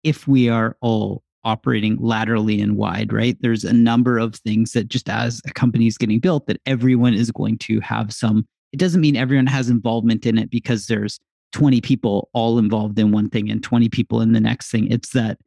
[0.06, 3.36] if we are all operating laterally and wide right?
[3.40, 7.14] There's a number of things that just as a company is getting built that everyone
[7.14, 11.18] is going to have some it doesn't mean everyone has involvement in it because there's
[11.52, 14.90] 20 people all involved in one thing and 20 people in the next thing.
[14.90, 15.38] It's that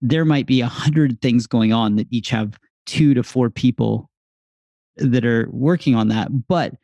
[0.00, 4.10] there might be a hundred things going on that each have two to four people
[4.96, 6.28] that are working on that.
[6.48, 6.74] But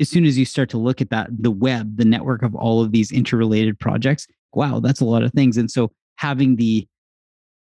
[0.00, 2.80] as soon as you start to look at that the web the network of all
[2.80, 6.86] of these interrelated projects wow that's a lot of things and so having the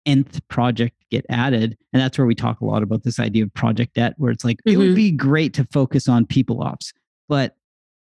[0.05, 3.53] nth project get added and that's where we talk a lot about this idea of
[3.53, 4.95] project debt where it's like it would Mhm.
[4.95, 6.91] be great to focus on people ops
[7.29, 7.55] but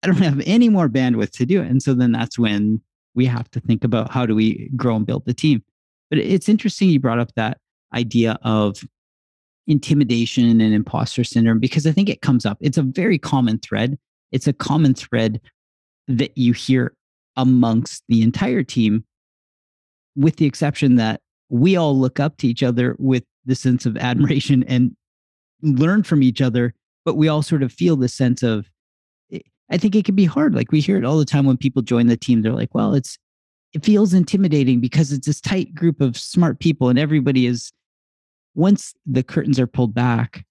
[0.03, 2.82] i don't have any more bandwidth to do it and so then that's when
[3.15, 5.63] we have to think about how do we grow and build the team
[6.10, 7.58] but it's interesting you brought up that
[7.93, 8.84] idea of
[9.67, 12.58] intimidation and imposter syndrome because I think it comes up.
[12.60, 13.97] It's a very common thread.
[14.32, 15.39] It's a common thread
[16.08, 16.95] that you hear
[17.36, 19.04] amongst the entire team,
[20.15, 23.98] with the exception that we all look up to each other with the sense of
[23.98, 24.96] admiration and
[25.62, 26.74] learn from each other,
[27.06, 28.70] but we all sort of feel the sense of,
[29.32, 29.39] eh,
[29.72, 30.54] I think it can be hard.
[30.54, 32.42] Like we hear it all the time when people join the team.
[32.42, 33.18] They're like, well, it's,
[33.74, 37.72] it feels intimidating because it's this tight group of smart people and everybody is
[38.56, 40.46] once the curtains are pulled back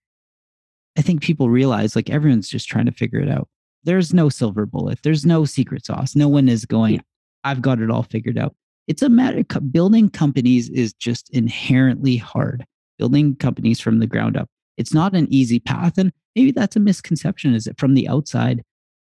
[0.97, 3.49] i think people realize like everyone's just trying to figure it out
[3.89, 7.01] there's no silver bullet there's no secret sauce no one is going Yeah.
[7.45, 8.55] i've got it all figured out
[8.87, 12.65] it's a matter co- building companies is just inherently hard
[12.99, 16.81] building companies from the ground up it's not an easy path and maybe that's a
[16.81, 18.63] misconception is it from the outside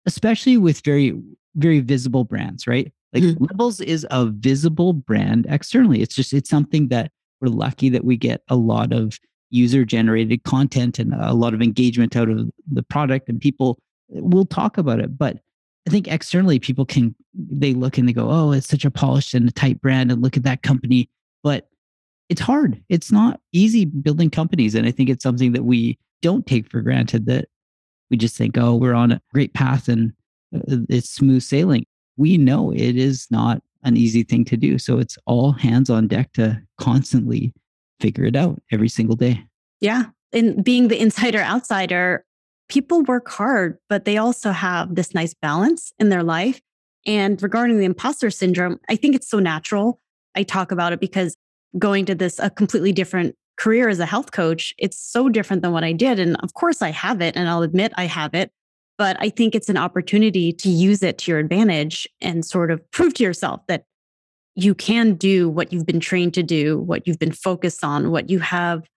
[0.06, 1.12] especially with very
[1.56, 3.36] very visible brands right like Mhm.
[3.50, 8.16] levels is a visible brand externally it's just it's something that we're lucky that we
[8.16, 9.18] get a lot of
[9.50, 13.78] user generated content and a lot of engagement out of the product and people
[14.14, 15.38] will talk about it but
[15.86, 19.34] i think externally people can they look and they go oh it's such a polished
[19.34, 21.08] and a tight brand and look at that company
[21.42, 21.68] but
[22.28, 26.46] it's hard it's not easy building companies and i think it's something that we don't
[26.46, 27.48] take for granted that
[28.10, 30.12] we just think oh we're on a great path and
[30.54, 34.98] uh, it's smooth sailing we know it is not an easy thing to do so
[34.98, 37.52] it's all hands on deck to constantly
[38.00, 39.42] figure it out every single day
[39.82, 40.04] Yeah.
[40.32, 42.24] And being the insider outsider,
[42.72, 46.58] people work hard, but they also have this nice balance in their life.
[47.06, 50.00] And regarding the imposter syndrome, I think it's so natural.
[50.34, 51.36] I talk about it because
[51.78, 55.72] going to this a completely different career as a health coach, it's so different than
[55.72, 56.18] what I did.
[56.18, 58.50] And of course I have it and I'll admit I have it.
[58.96, 62.90] But I think it's an opportunity to use it to your advantage and sort of
[62.90, 63.84] prove to yourself that
[64.54, 68.30] you can do what you've been trained to do, what you've been focused on, what
[68.30, 68.88] you have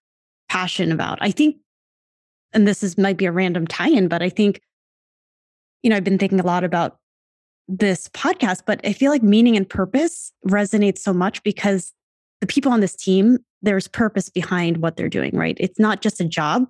[0.48, 1.18] passion about.
[1.20, 1.58] I think,
[2.56, 4.62] and this is might be a random tie-in, but I think,
[5.84, 6.98] you know, I've been thinking a lot about
[7.68, 11.94] this podcast, but I feel like meaning and purpose resonates so much because
[12.42, 15.58] the people on this team, there's purpose behind what they're doing, right?
[15.60, 16.66] It's not just a job.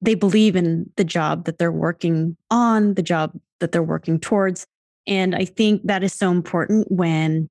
[0.00, 4.66] They believe in the job that they're working on, the job that they're working towards.
[5.06, 7.48] And I think that is so important when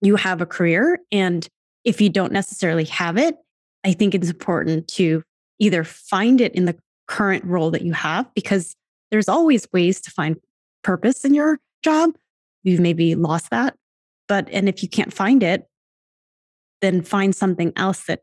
[0.00, 0.98] you have a career.
[1.12, 1.46] And
[1.84, 3.36] if you don't necessarily have it,
[3.84, 5.22] I think it's important to
[5.62, 8.74] either find it in the current role that you have, because
[9.12, 10.36] there's always ways to find
[10.82, 12.10] purpose in your job.
[12.64, 13.76] You've maybe lost that.
[14.26, 15.68] But, and if you can't find it,
[16.80, 18.22] then find something else that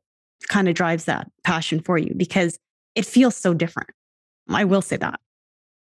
[0.50, 2.60] kind of drives that passion for you because
[2.96, 3.90] it feels so different.
[4.50, 5.20] I will say that.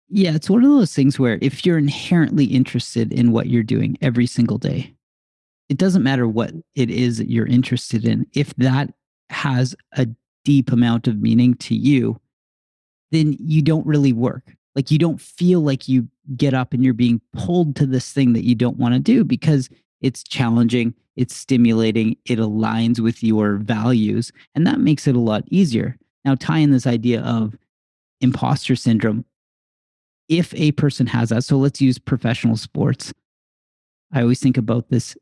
[0.09, 3.97] Yeah, it's one of those things where if you're inherently interested in what you're doing
[4.01, 4.95] every single day,
[5.69, 8.25] it doesn't matter what it is that you're interested in.
[8.33, 8.91] If that
[9.29, 10.07] has a
[10.43, 12.19] deep amount of meaning to you,
[13.11, 14.55] then you don't really work.
[14.75, 18.33] Like you don't feel like you get up and you're being pulled to this thing
[18.33, 19.69] that you don't want to do because
[20.01, 25.43] it's challenging, it's stimulating, it aligns with your values, and that makes it a lot
[25.49, 25.97] easier.
[26.25, 27.55] Now, tie in this idea of
[28.21, 29.25] imposter syndrome.
[30.29, 33.13] If a person has that, so let's use professional sports.
[34.11, 35.15] I always think about this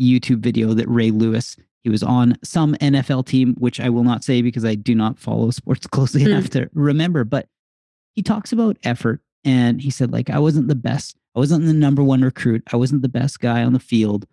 [0.00, 4.22] YouTube video that Ray Lewis, he was on some NFL team, which I will not
[4.22, 6.26] say because I do not follow sports closely mm.
[6.26, 7.46] enough to remember, but
[8.14, 11.16] he talks about effort and he said, like, I wasn't the best.
[11.34, 12.62] I wasn't the number one recruit.
[12.72, 14.26] I wasn't the best guy on the field,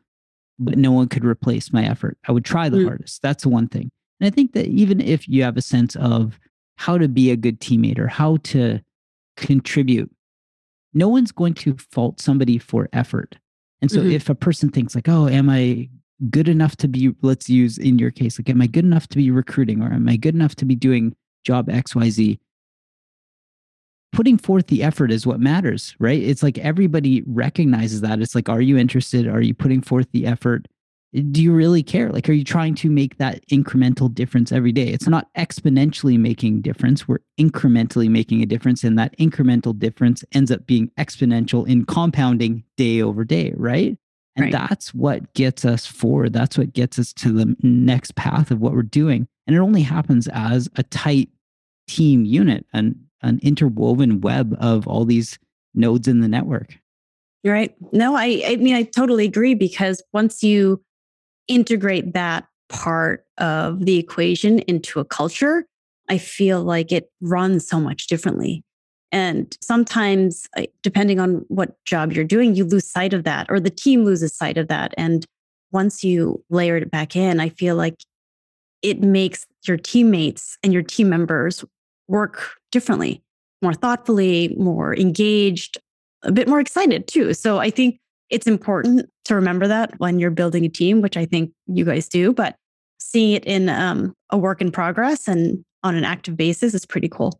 [0.60, 2.18] but no one could replace my effort.
[2.28, 2.88] I would try the mm.
[2.88, 3.22] hardest.
[3.22, 3.92] That's the one thing.
[4.20, 6.40] And I think that even if you have a sense of
[6.76, 8.80] how to be a good teammate or how to
[9.36, 10.12] contribute,
[10.94, 13.38] no one's going to fault somebody for effort.
[13.82, 14.12] And so mm-hmm.
[14.12, 15.90] if a person thinks like, oh, am I
[16.30, 19.18] good enough to be, let's use in your case, like, am I good enough to
[19.18, 22.40] be recruiting or am I good enough to be doing job XYZ?
[24.14, 26.22] Putting forth the effort is what matters, right?
[26.22, 28.20] It's like everybody recognizes that.
[28.22, 29.28] It's like, are you interested?
[29.28, 30.68] Are you putting forth the effort?
[31.16, 34.72] Eh, do you really care like are you trying to make that incremental difference every
[34.72, 40.24] day it's not exponentially making difference we're incrementally making a difference and that incremental difference
[40.34, 43.98] ends up being exponential in compounding day over day right
[44.38, 44.52] and right.
[44.54, 48.74] that's what gets us forward that's what gets us to the next path of what
[48.74, 51.30] we're doing and it only happens as a tight
[51.88, 55.40] team unit and an interwoven web of all these
[55.74, 56.78] nodes in the network
[57.44, 60.82] You're right no i i mean i totally agree because once you
[61.48, 65.66] integrate that part of the equation into a culture,
[66.10, 68.64] I feel like it runs so much differently.
[69.12, 70.48] And sometimes,
[70.84, 74.36] depending on what job you're doing, you lose sight of that, or the team loses
[74.36, 74.94] sight of that.
[74.98, 75.26] And
[75.72, 77.96] once you layer it back in, I feel like
[78.82, 81.64] it makes your teammates and your team members
[82.08, 83.22] work differently,
[83.62, 85.78] more thoughtfully, more engaged,
[86.24, 87.34] a bit more excited too.
[87.34, 91.26] So I think it's important to remember that when you're building a team, which I
[91.26, 92.56] think you guys do, but
[93.00, 97.08] seeing it in um, a work in progress and on an active basis is pretty
[97.08, 97.40] cool.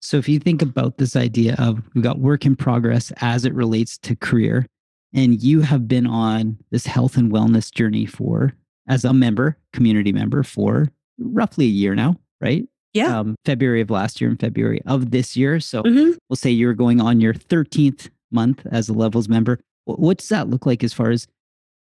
[0.00, 3.54] So if you think about this idea of we've got work in progress as it
[3.54, 4.66] relates to career,
[5.14, 8.52] and you have been on this health and wellness journey for,
[8.88, 12.68] as a member, community member, for roughly a year now, right?
[12.94, 13.18] Yeah.
[13.18, 15.60] Um, February of last year and February of this year.
[15.60, 16.12] So mm-hmm.
[16.28, 19.60] we'll say you're going on your 13th month as a levels member.
[19.84, 21.26] What does that look like as far as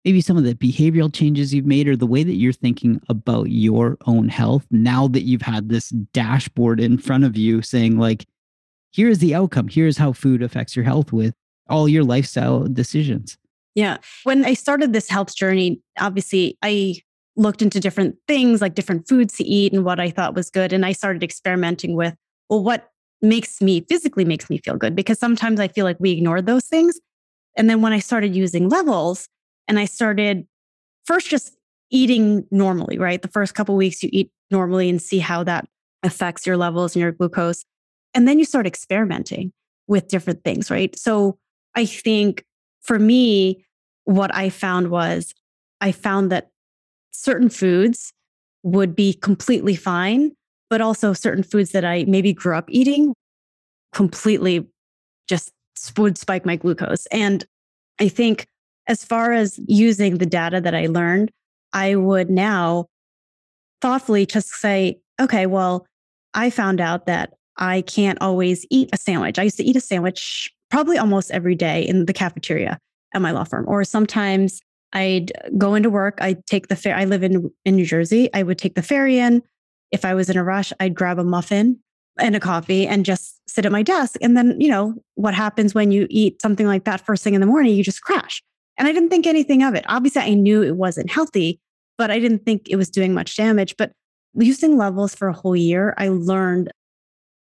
[0.07, 3.51] maybe some of the behavioral changes you've made or the way that you're thinking about
[3.51, 8.25] your own health now that you've had this dashboard in front of you saying, like,
[8.93, 11.35] here's the outcome, here's how food affects your health with
[11.69, 13.37] all your lifestyle decisions?
[13.75, 13.97] Yeah.
[14.23, 17.01] When I started this health journey, obviously I
[17.35, 20.71] looked into different things like different foods to eat and what I thought was good.
[20.71, 22.15] And I started experimenting with,
[22.49, 22.91] well, what
[23.21, 24.95] makes me physically makes me feel good?
[24.95, 26.97] Because sometimes I feel like we ignore those things.
[27.57, 29.27] And then when I started using levels
[29.67, 30.47] and I started
[31.05, 31.55] first just
[31.89, 33.21] eating normally, right?
[33.21, 35.67] The first couple weeks you eat normally and see how that
[36.03, 37.65] affects your levels and your glucose.
[38.13, 39.51] And then you start experimenting
[39.87, 40.97] with different things, right?
[40.97, 41.37] So
[41.75, 42.45] I think
[42.81, 43.65] for me,
[44.05, 45.33] what I found was
[45.81, 46.49] I found that
[47.11, 48.13] certain foods
[48.63, 50.31] would be completely fine,
[50.69, 53.13] but also certain foods that I maybe grew up eating
[53.93, 54.67] completely
[55.27, 55.51] just
[55.97, 57.05] would spike my glucose.
[57.07, 57.45] And
[57.99, 58.47] I think
[58.87, 61.31] as far as using the data that I learned,
[61.73, 62.87] I would now
[63.81, 65.85] thoughtfully just say, okay, well,
[66.33, 69.39] I found out that I can't always eat a sandwich.
[69.39, 72.79] I used to eat a sandwich probably almost every day in the cafeteria
[73.13, 73.65] at my law firm.
[73.67, 74.61] Or sometimes
[74.93, 76.95] I'd go into work, I'd take the.
[76.95, 78.29] I live in, in New Jersey.
[78.33, 79.43] I would take the ferry in.
[79.91, 81.79] If I was in a rush, I'd grab a muffin
[82.19, 84.17] and a coffee and just sit at my desk.
[84.21, 87.41] And then, you know, what happens when you eat something like that first thing in
[87.41, 88.41] the morning, you just crash.
[88.77, 89.85] And I didn't think anything of it.
[89.87, 91.59] Obviously, I knew it wasn't healthy,
[91.97, 93.75] but I didn't think it was doing much damage.
[93.77, 93.91] But
[94.35, 96.71] using levels for a whole year, I learned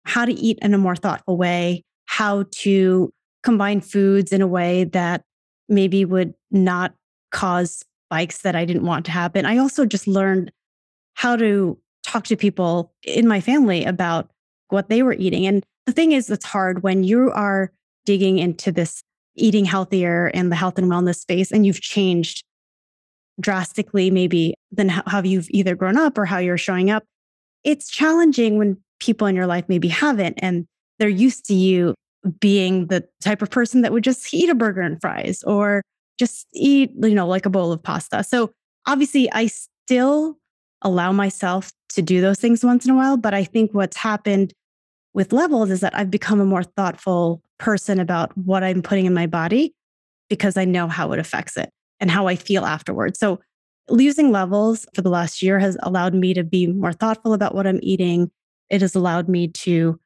[0.04, 3.12] how to eat in a more thoughtful way, how to
[3.42, 5.22] combine foods in a way that
[5.68, 6.94] maybe would not
[7.30, 9.46] cause spikes that I didn't want to happen.
[9.46, 10.50] I also just learned
[11.14, 14.30] how to talk to people in my family about
[14.68, 15.46] what they were eating.
[15.46, 17.72] And the thing is, it's hard when you are
[18.04, 19.02] digging into this
[19.36, 22.42] eating healthier in the health and wellness space and you've changed
[23.40, 27.04] drastically, maybe than how you've either grown up or how you're showing up.
[27.64, 30.66] It's challenging when people in your life maybe haven't and
[30.98, 31.94] they're used to you
[32.38, 35.82] being the type of person that would just eat a burger and fries or
[36.18, 38.22] just eat, you know, like a bowl of pasta.
[38.22, 38.52] So
[38.86, 40.36] obviously, I still
[40.82, 43.16] allow myself to do those things once in a while.
[43.16, 44.52] But I think what's happened
[45.14, 49.14] with levels is that I've become a more thoughtful person about what I'm putting in
[49.14, 49.74] my body
[50.28, 53.18] because I know how it affects it and how I feel afterwards.
[53.18, 53.40] So
[53.88, 57.66] losing levels for the last year has allowed me to be more thoughtful about what
[57.66, 58.30] I'm eating.
[58.70, 59.98] It has allowed me to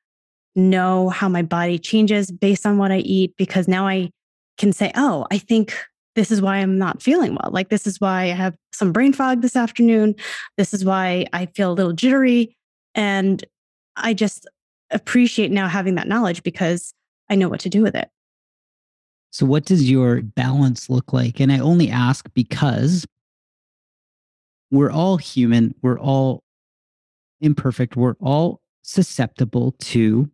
[0.57, 4.11] know how my body changes based on what I eat because now I
[4.59, 5.77] can say, oh, I think
[6.15, 7.51] this is why I'm not feeling well.
[7.53, 10.15] Like, this is why I have some brain fog this afternoon.
[10.57, 12.57] This is why I feel a little jittery.
[12.95, 13.45] And
[13.97, 14.47] I just
[14.91, 16.95] appreciate now having that knowledge because
[17.35, 18.09] I know what to do with it.
[19.32, 21.41] So, what does your balance look like?
[21.41, 23.05] And I only ask because
[24.70, 26.45] we're all human, we're all
[27.41, 30.30] imperfect, we're all susceptible to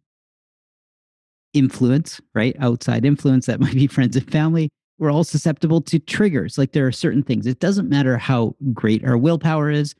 [1.54, 2.54] influence, right?
[2.60, 4.68] Outside influence that might be friends and family.
[4.98, 6.58] We're all susceptible to triggers.
[6.58, 7.46] Like there are certain things.
[7.46, 9.94] It doesn't matter how great our willpower is.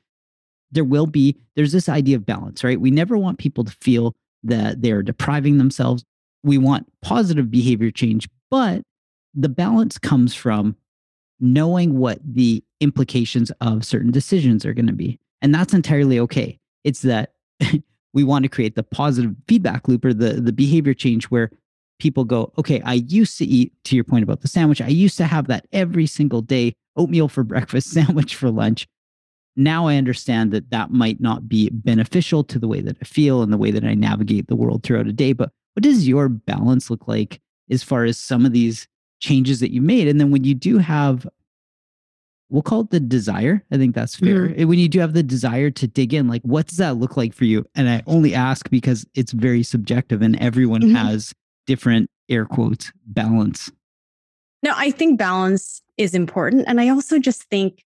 [0.71, 2.79] There will be, there's this idea of balance, right?
[2.79, 6.05] We never want people to feel that they're depriving themselves.
[6.43, 8.83] We want positive behavior change, but
[9.35, 10.77] the balance comes from
[11.39, 15.19] knowing what the implications of certain decisions are going to be.
[15.43, 16.59] And that's entirely okay.
[16.85, 17.33] It's that
[18.13, 21.51] we want to create the positive feedback loop or the, the behavior change where
[21.99, 25.17] people go, okay, I used to eat, to your point about the sandwich, I used
[25.19, 28.87] to have that every single day oatmeal for breakfast, sandwich for lunch.
[29.57, 33.43] Now I understand that that might not be beneficial to the way that I feel
[33.43, 35.33] and the way that I navigate the world throughout a day.
[35.33, 37.41] But what does your balance look like
[37.71, 38.89] as far as some of these
[39.21, 40.09] changes that you made?
[40.09, 41.27] And then when you do have
[42.51, 43.65] we'll call it the desire.
[43.71, 44.49] I think that's fair.
[44.49, 44.69] Mm-hmm.
[44.69, 47.33] When you do have the desire to dig in, like what does that look like
[47.33, 47.65] for you?
[47.75, 50.97] And I only ask because it's very subjective and everyone mm-hmm.
[50.97, 51.33] has
[51.67, 53.71] different air quotes balance.
[54.63, 56.65] No, I think balance is important.
[56.67, 57.85] And I also just think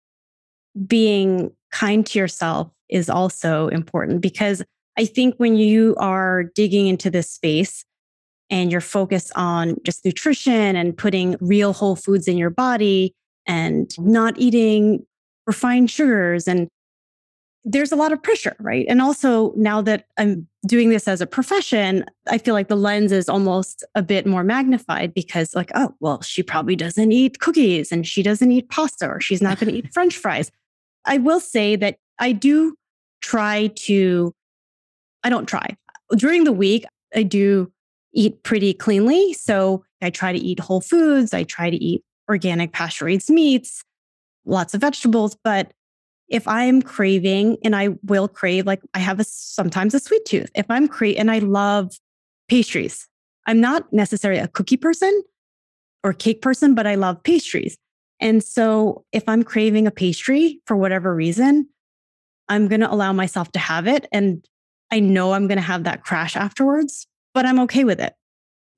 [0.86, 4.64] being kind to yourself is also important because
[5.00, 7.86] I think when you are digging into this space
[8.50, 13.16] and you're focused on just nutrition and putting real whole foods in your body
[13.48, 15.06] and not eating
[15.48, 16.68] refined sugars and
[17.64, 18.86] there's a lot of pressure, right?
[18.90, 23.14] And also now that I'm doing this as a profession, I feel like the lens
[23.14, 27.92] is almost a bit more magnified because, like, oh, well, she probably doesn't eat cookies
[27.92, 30.52] and she doesn't eat pasta or she's not going to eat French fries.
[31.06, 32.76] I will say that I do
[33.22, 34.34] try to,
[35.24, 35.76] I don't try.
[36.16, 37.72] During the week, I do
[38.14, 39.34] eat pretty cleanly.
[39.34, 41.34] So I try to eat whole foods.
[41.34, 43.84] I try to eat organic pasture raised meats,
[44.46, 45.36] lots of vegetables.
[45.44, 45.72] But
[46.30, 50.50] if I'm craving, and I will crave, like I have a sometimes a sweet tooth.
[50.56, 51.92] If I'm cra- and I love
[52.48, 53.08] pastries,
[53.48, 55.24] I'm not necessarily a cookie person
[56.04, 57.78] or cake person, but I love pastries.
[58.20, 61.68] And so if I'm craving a pastry for whatever reason,
[62.48, 64.08] I'm going to allow myself to have it.
[64.12, 64.46] And
[64.92, 68.14] I know I'm going to have that crash afterwards, but I'm okay with it.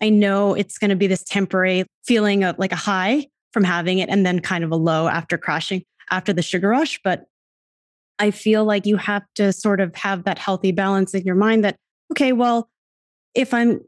[0.02, 4.00] I know it's going to be this temporary feeling of like a high, from having
[4.00, 7.00] it and then kind of a low after crashing after the sugar rush.
[7.04, 7.26] But
[8.20, 11.64] I feel like you have to sort of have that healthy balance in your mind
[11.64, 11.76] that,
[12.12, 12.70] okay, well,
[13.34, 13.82] if I'm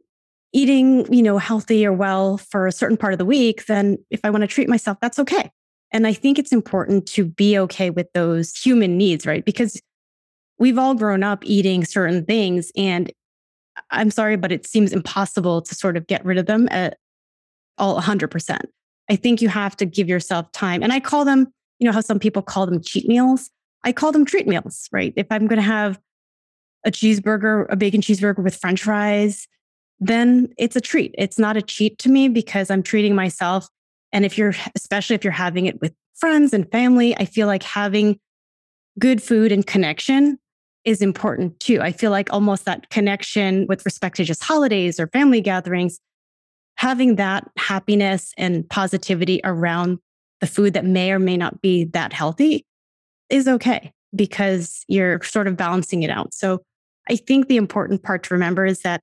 [0.54, 4.22] eating, you know, healthy or well for a certain part of the week, then if
[4.24, 5.52] I want to treat myself, that's okay.
[5.92, 9.46] And I think it's important to be okay with those human needs, right?
[9.46, 9.80] Because
[10.64, 13.12] we've all grown up eating certain things and
[13.92, 16.98] I'm sorry, but it seems impossible to sort of get rid of them at
[17.78, 18.60] all 100%.
[19.10, 20.82] I think you have to give yourself time.
[20.82, 23.50] And I call them, you know, how some people call them cheat meals.
[23.84, 25.12] I call them treat meals, right?
[25.18, 26.00] If I'm going to have
[26.86, 29.50] a cheeseburger, a bacon cheeseburger with french fries,
[30.00, 31.14] then it's a treat.
[31.18, 33.68] It's not a cheat to me because I'm treating myself.
[34.14, 37.64] And if you're, especially if you're having it with friends and family, I feel like
[37.64, 38.18] having
[38.98, 40.40] good food and connection
[40.86, 41.82] is important too.
[41.82, 46.00] I feel like almost that connection with respect to just holidays or family gatherings,
[46.76, 50.00] having that happiness and positivity around
[50.42, 52.66] the food that may or may not be that healthy
[53.30, 56.34] is okay because you're sort of balancing it out.
[56.34, 56.62] So
[57.10, 59.02] I think the important part to remember is that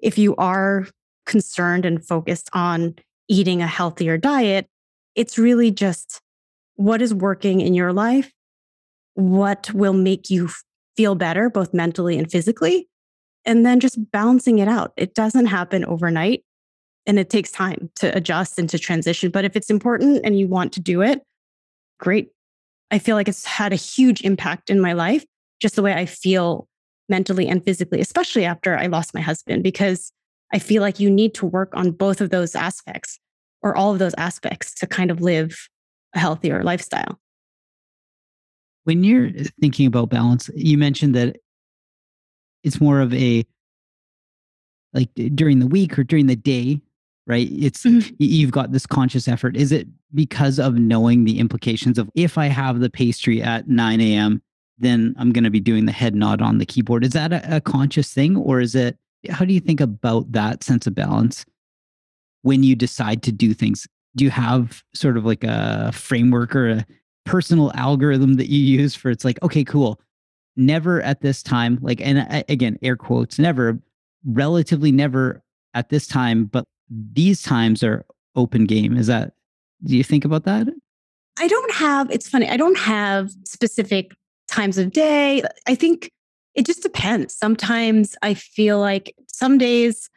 [0.00, 0.86] if you are
[1.26, 2.94] concerned and focused on
[3.28, 4.66] eating a healthier diet,
[5.14, 6.20] it's really just
[6.76, 8.32] what is working in your life,
[9.14, 10.48] what will make you
[11.00, 12.86] feel better, both mentally and physically,
[13.46, 14.92] and then just balancing it out.
[14.98, 16.44] It doesn't happen overnight
[17.06, 19.30] and it takes time to adjust and to transition.
[19.30, 21.22] But if it's important and you want to do it,
[21.98, 22.28] great.
[22.90, 25.24] I feel like it's had a huge impact in my life,
[25.58, 26.68] just the way I feel
[27.08, 30.12] mentally and physically, especially after I lost my husband, because
[30.52, 33.18] I feel like you need to work on both of those aspects
[33.62, 35.66] or all of those aspects to kind of live
[36.14, 37.18] a healthier lifestyle.
[38.90, 39.30] When you're
[39.60, 41.36] thinking about balance, you mentioned that
[42.64, 43.46] it's more of a
[44.92, 46.82] like during the week or during the day,
[47.24, 47.46] right?
[47.52, 48.16] It's mm-hmm.
[48.18, 49.56] you've got this conscious effort.
[49.56, 54.00] Is it because of knowing the implications of if I have the pastry at 9
[54.00, 54.42] a.m.,
[54.78, 57.04] then I'm going to be doing the head nod on the keyboard.
[57.04, 58.98] Is that a, a conscious thing, or is it?
[59.30, 61.46] How do you think about that sense of balance
[62.42, 63.86] when you decide to do things?
[64.16, 66.86] Do you have sort of like a framework or a
[67.24, 69.10] personal algorithm that you use for?
[69.10, 70.00] It's like, okay, cool.
[70.56, 73.80] Never at this time, like, and uh, again, air quotes, never,
[74.24, 75.42] relatively never
[75.74, 78.04] at this time, but these times are
[78.36, 78.96] open game.
[78.96, 79.32] Is that?
[79.84, 80.68] Do you think about that?
[81.38, 82.10] I don't have.
[82.10, 82.48] It's funny.
[82.48, 84.12] I don't have specific
[84.48, 85.42] times of day.
[85.66, 86.10] I think
[86.54, 87.34] it just depends.
[87.34, 90.10] Sometimes I feel like some days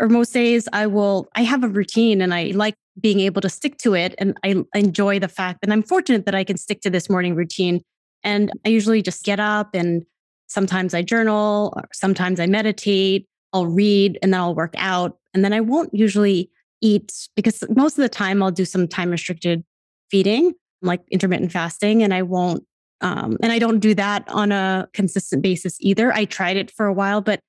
[0.00, 3.48] or most days I will, I have a routine and I like being able to
[3.48, 4.14] stick to it.
[4.18, 7.34] And I enjoy the fact that I'm fortunate that I can stick to this morning
[7.34, 7.82] routine.
[8.22, 10.04] And I usually just get up and
[10.46, 15.18] sometimes I journal, sometimes I meditate, I'll read, and then I'll work out.
[15.32, 19.10] And then I won't usually eat because most of the time I'll do some time
[19.10, 19.64] restricted
[20.10, 22.64] feeding, like intermittent fasting, and I won't
[23.00, 26.12] um, and I don't do that on a consistent basis either.
[26.12, 27.40] I tried it for a while, but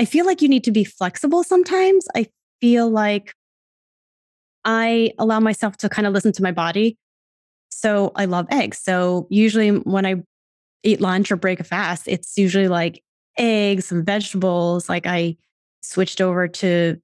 [0.00, 2.08] I feel like you need to be flexible sometimes.
[2.16, 2.28] I
[2.62, 3.34] feel like
[4.64, 6.96] I allow myself to kind of listen to my body.
[7.68, 8.78] So I love eggs.
[8.78, 10.14] So usually when I
[10.82, 13.02] eat lunch or break a fast, it's usually like
[13.36, 14.88] eggs, some vegetables.
[14.88, 15.36] Like I
[15.82, 16.96] switched over to,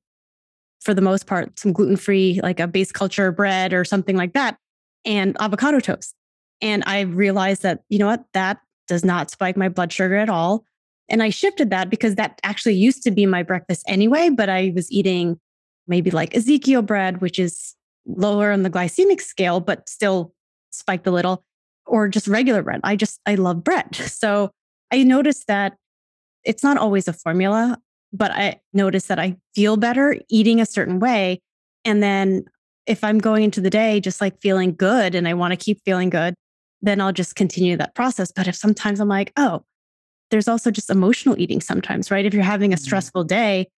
[0.81, 4.33] for the most part, some gluten free, like a base culture bread or something like
[4.33, 4.57] that,
[5.05, 6.15] and avocado toast.
[6.63, 10.31] And I realized that, you know what, that does not spike my blood sugar at
[10.31, 10.65] all.
[11.09, 14.73] And I shifted that because that actually used to be my breakfast anyway, but I
[14.75, 15.39] was eating
[15.87, 17.75] maybe like Ezekiel bread, which is
[18.07, 20.35] lower on the glycemic scale, but still
[20.71, 21.45] spiked a little,
[21.87, 22.81] or just regular bread.
[22.83, 23.97] I just, I love bread.
[23.97, 24.51] So
[24.93, 25.77] I noticed that
[26.45, 27.79] it's not always a formula,
[28.13, 31.41] but I noticed that I feel better eating a certain way.
[31.85, 32.45] And then
[32.87, 35.81] if I'm going into the day just like feeling good and I want to keep
[35.85, 36.35] feeling good,
[36.83, 38.31] then I'll just continue that process.
[38.33, 39.65] But if sometimes I'm like, oh,
[40.31, 42.25] there's also just emotional eating sometimes, right?
[42.25, 42.83] If you're having a mm-hmm.
[42.83, 43.69] stressful day,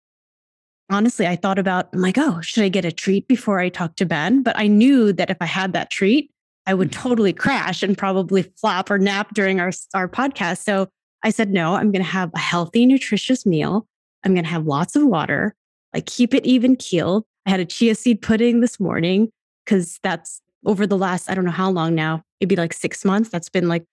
[0.91, 3.97] honestly, I thought about, I'm like, oh, should I get a treat before I talk
[3.97, 4.43] to Ben?
[4.43, 6.31] But I knew that if I had that treat,
[6.67, 7.09] I would mm-hmm.
[7.09, 10.65] totally crash and probably flop or nap during our, our podcast.
[10.65, 10.89] So
[11.23, 13.87] I said, no, I'm going to have a healthy, nutritious meal.
[14.25, 15.55] I'm going to have lots of water,
[15.95, 17.25] like keep it even keeled.
[17.47, 19.31] I had a chia seed pudding this morning
[19.65, 23.31] because that's over the last, I don't know how long now, maybe like six months.
[23.31, 23.85] That's been like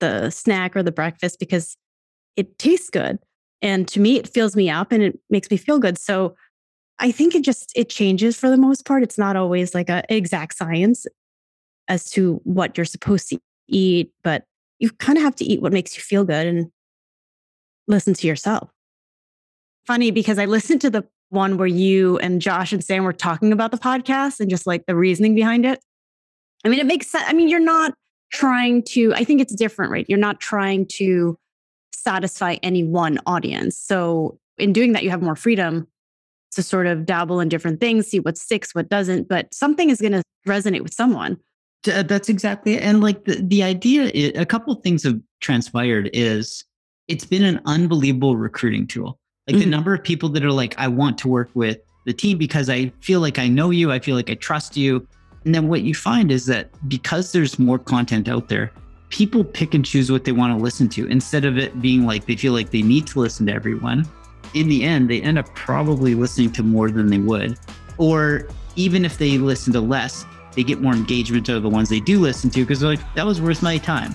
[0.00, 1.76] the snack or the breakfast because
[2.36, 3.18] it tastes good.
[3.60, 5.98] And to me, it fills me up and it makes me feel good.
[5.98, 6.34] So
[6.98, 9.02] I think it just it changes for the most part.
[9.02, 11.06] It's not always like a exact science
[11.88, 14.44] as to what you're supposed to eat, but
[14.78, 16.70] you kind of have to eat what makes you feel good and
[17.86, 18.70] listen to yourself.
[19.86, 23.52] Funny because I listened to the one where you and Josh and Sam were talking
[23.52, 25.80] about the podcast and just like the reasoning behind it.
[26.64, 27.24] I mean, it makes sense.
[27.26, 27.94] I mean, you're not
[28.32, 30.06] trying to, I think it's different, right?
[30.08, 31.38] You're not trying to
[31.92, 33.78] satisfy any one audience.
[33.78, 35.86] So in doing that, you have more freedom
[36.52, 40.00] to sort of dabble in different things, see what sticks, what doesn't, but something is
[40.00, 41.38] going to resonate with someone.
[41.84, 42.82] That's exactly it.
[42.82, 46.64] And like the, the idea, is, a couple things have transpired is
[47.08, 49.18] it's been an unbelievable recruiting tool.
[49.46, 49.64] Like mm-hmm.
[49.64, 52.68] the number of people that are like, I want to work with the team because
[52.70, 55.06] I feel like I know you, I feel like I trust you.
[55.44, 58.72] And then what you find is that because there's more content out there,
[59.12, 62.24] people pick and choose what they want to listen to instead of it being like
[62.24, 64.08] they feel like they need to listen to everyone.
[64.54, 67.58] In the end, they end up probably listening to more than they would.
[67.98, 71.90] Or even if they listen to less, they get more engagement out of the ones
[71.90, 74.14] they do listen to because they're like, that was worth my time.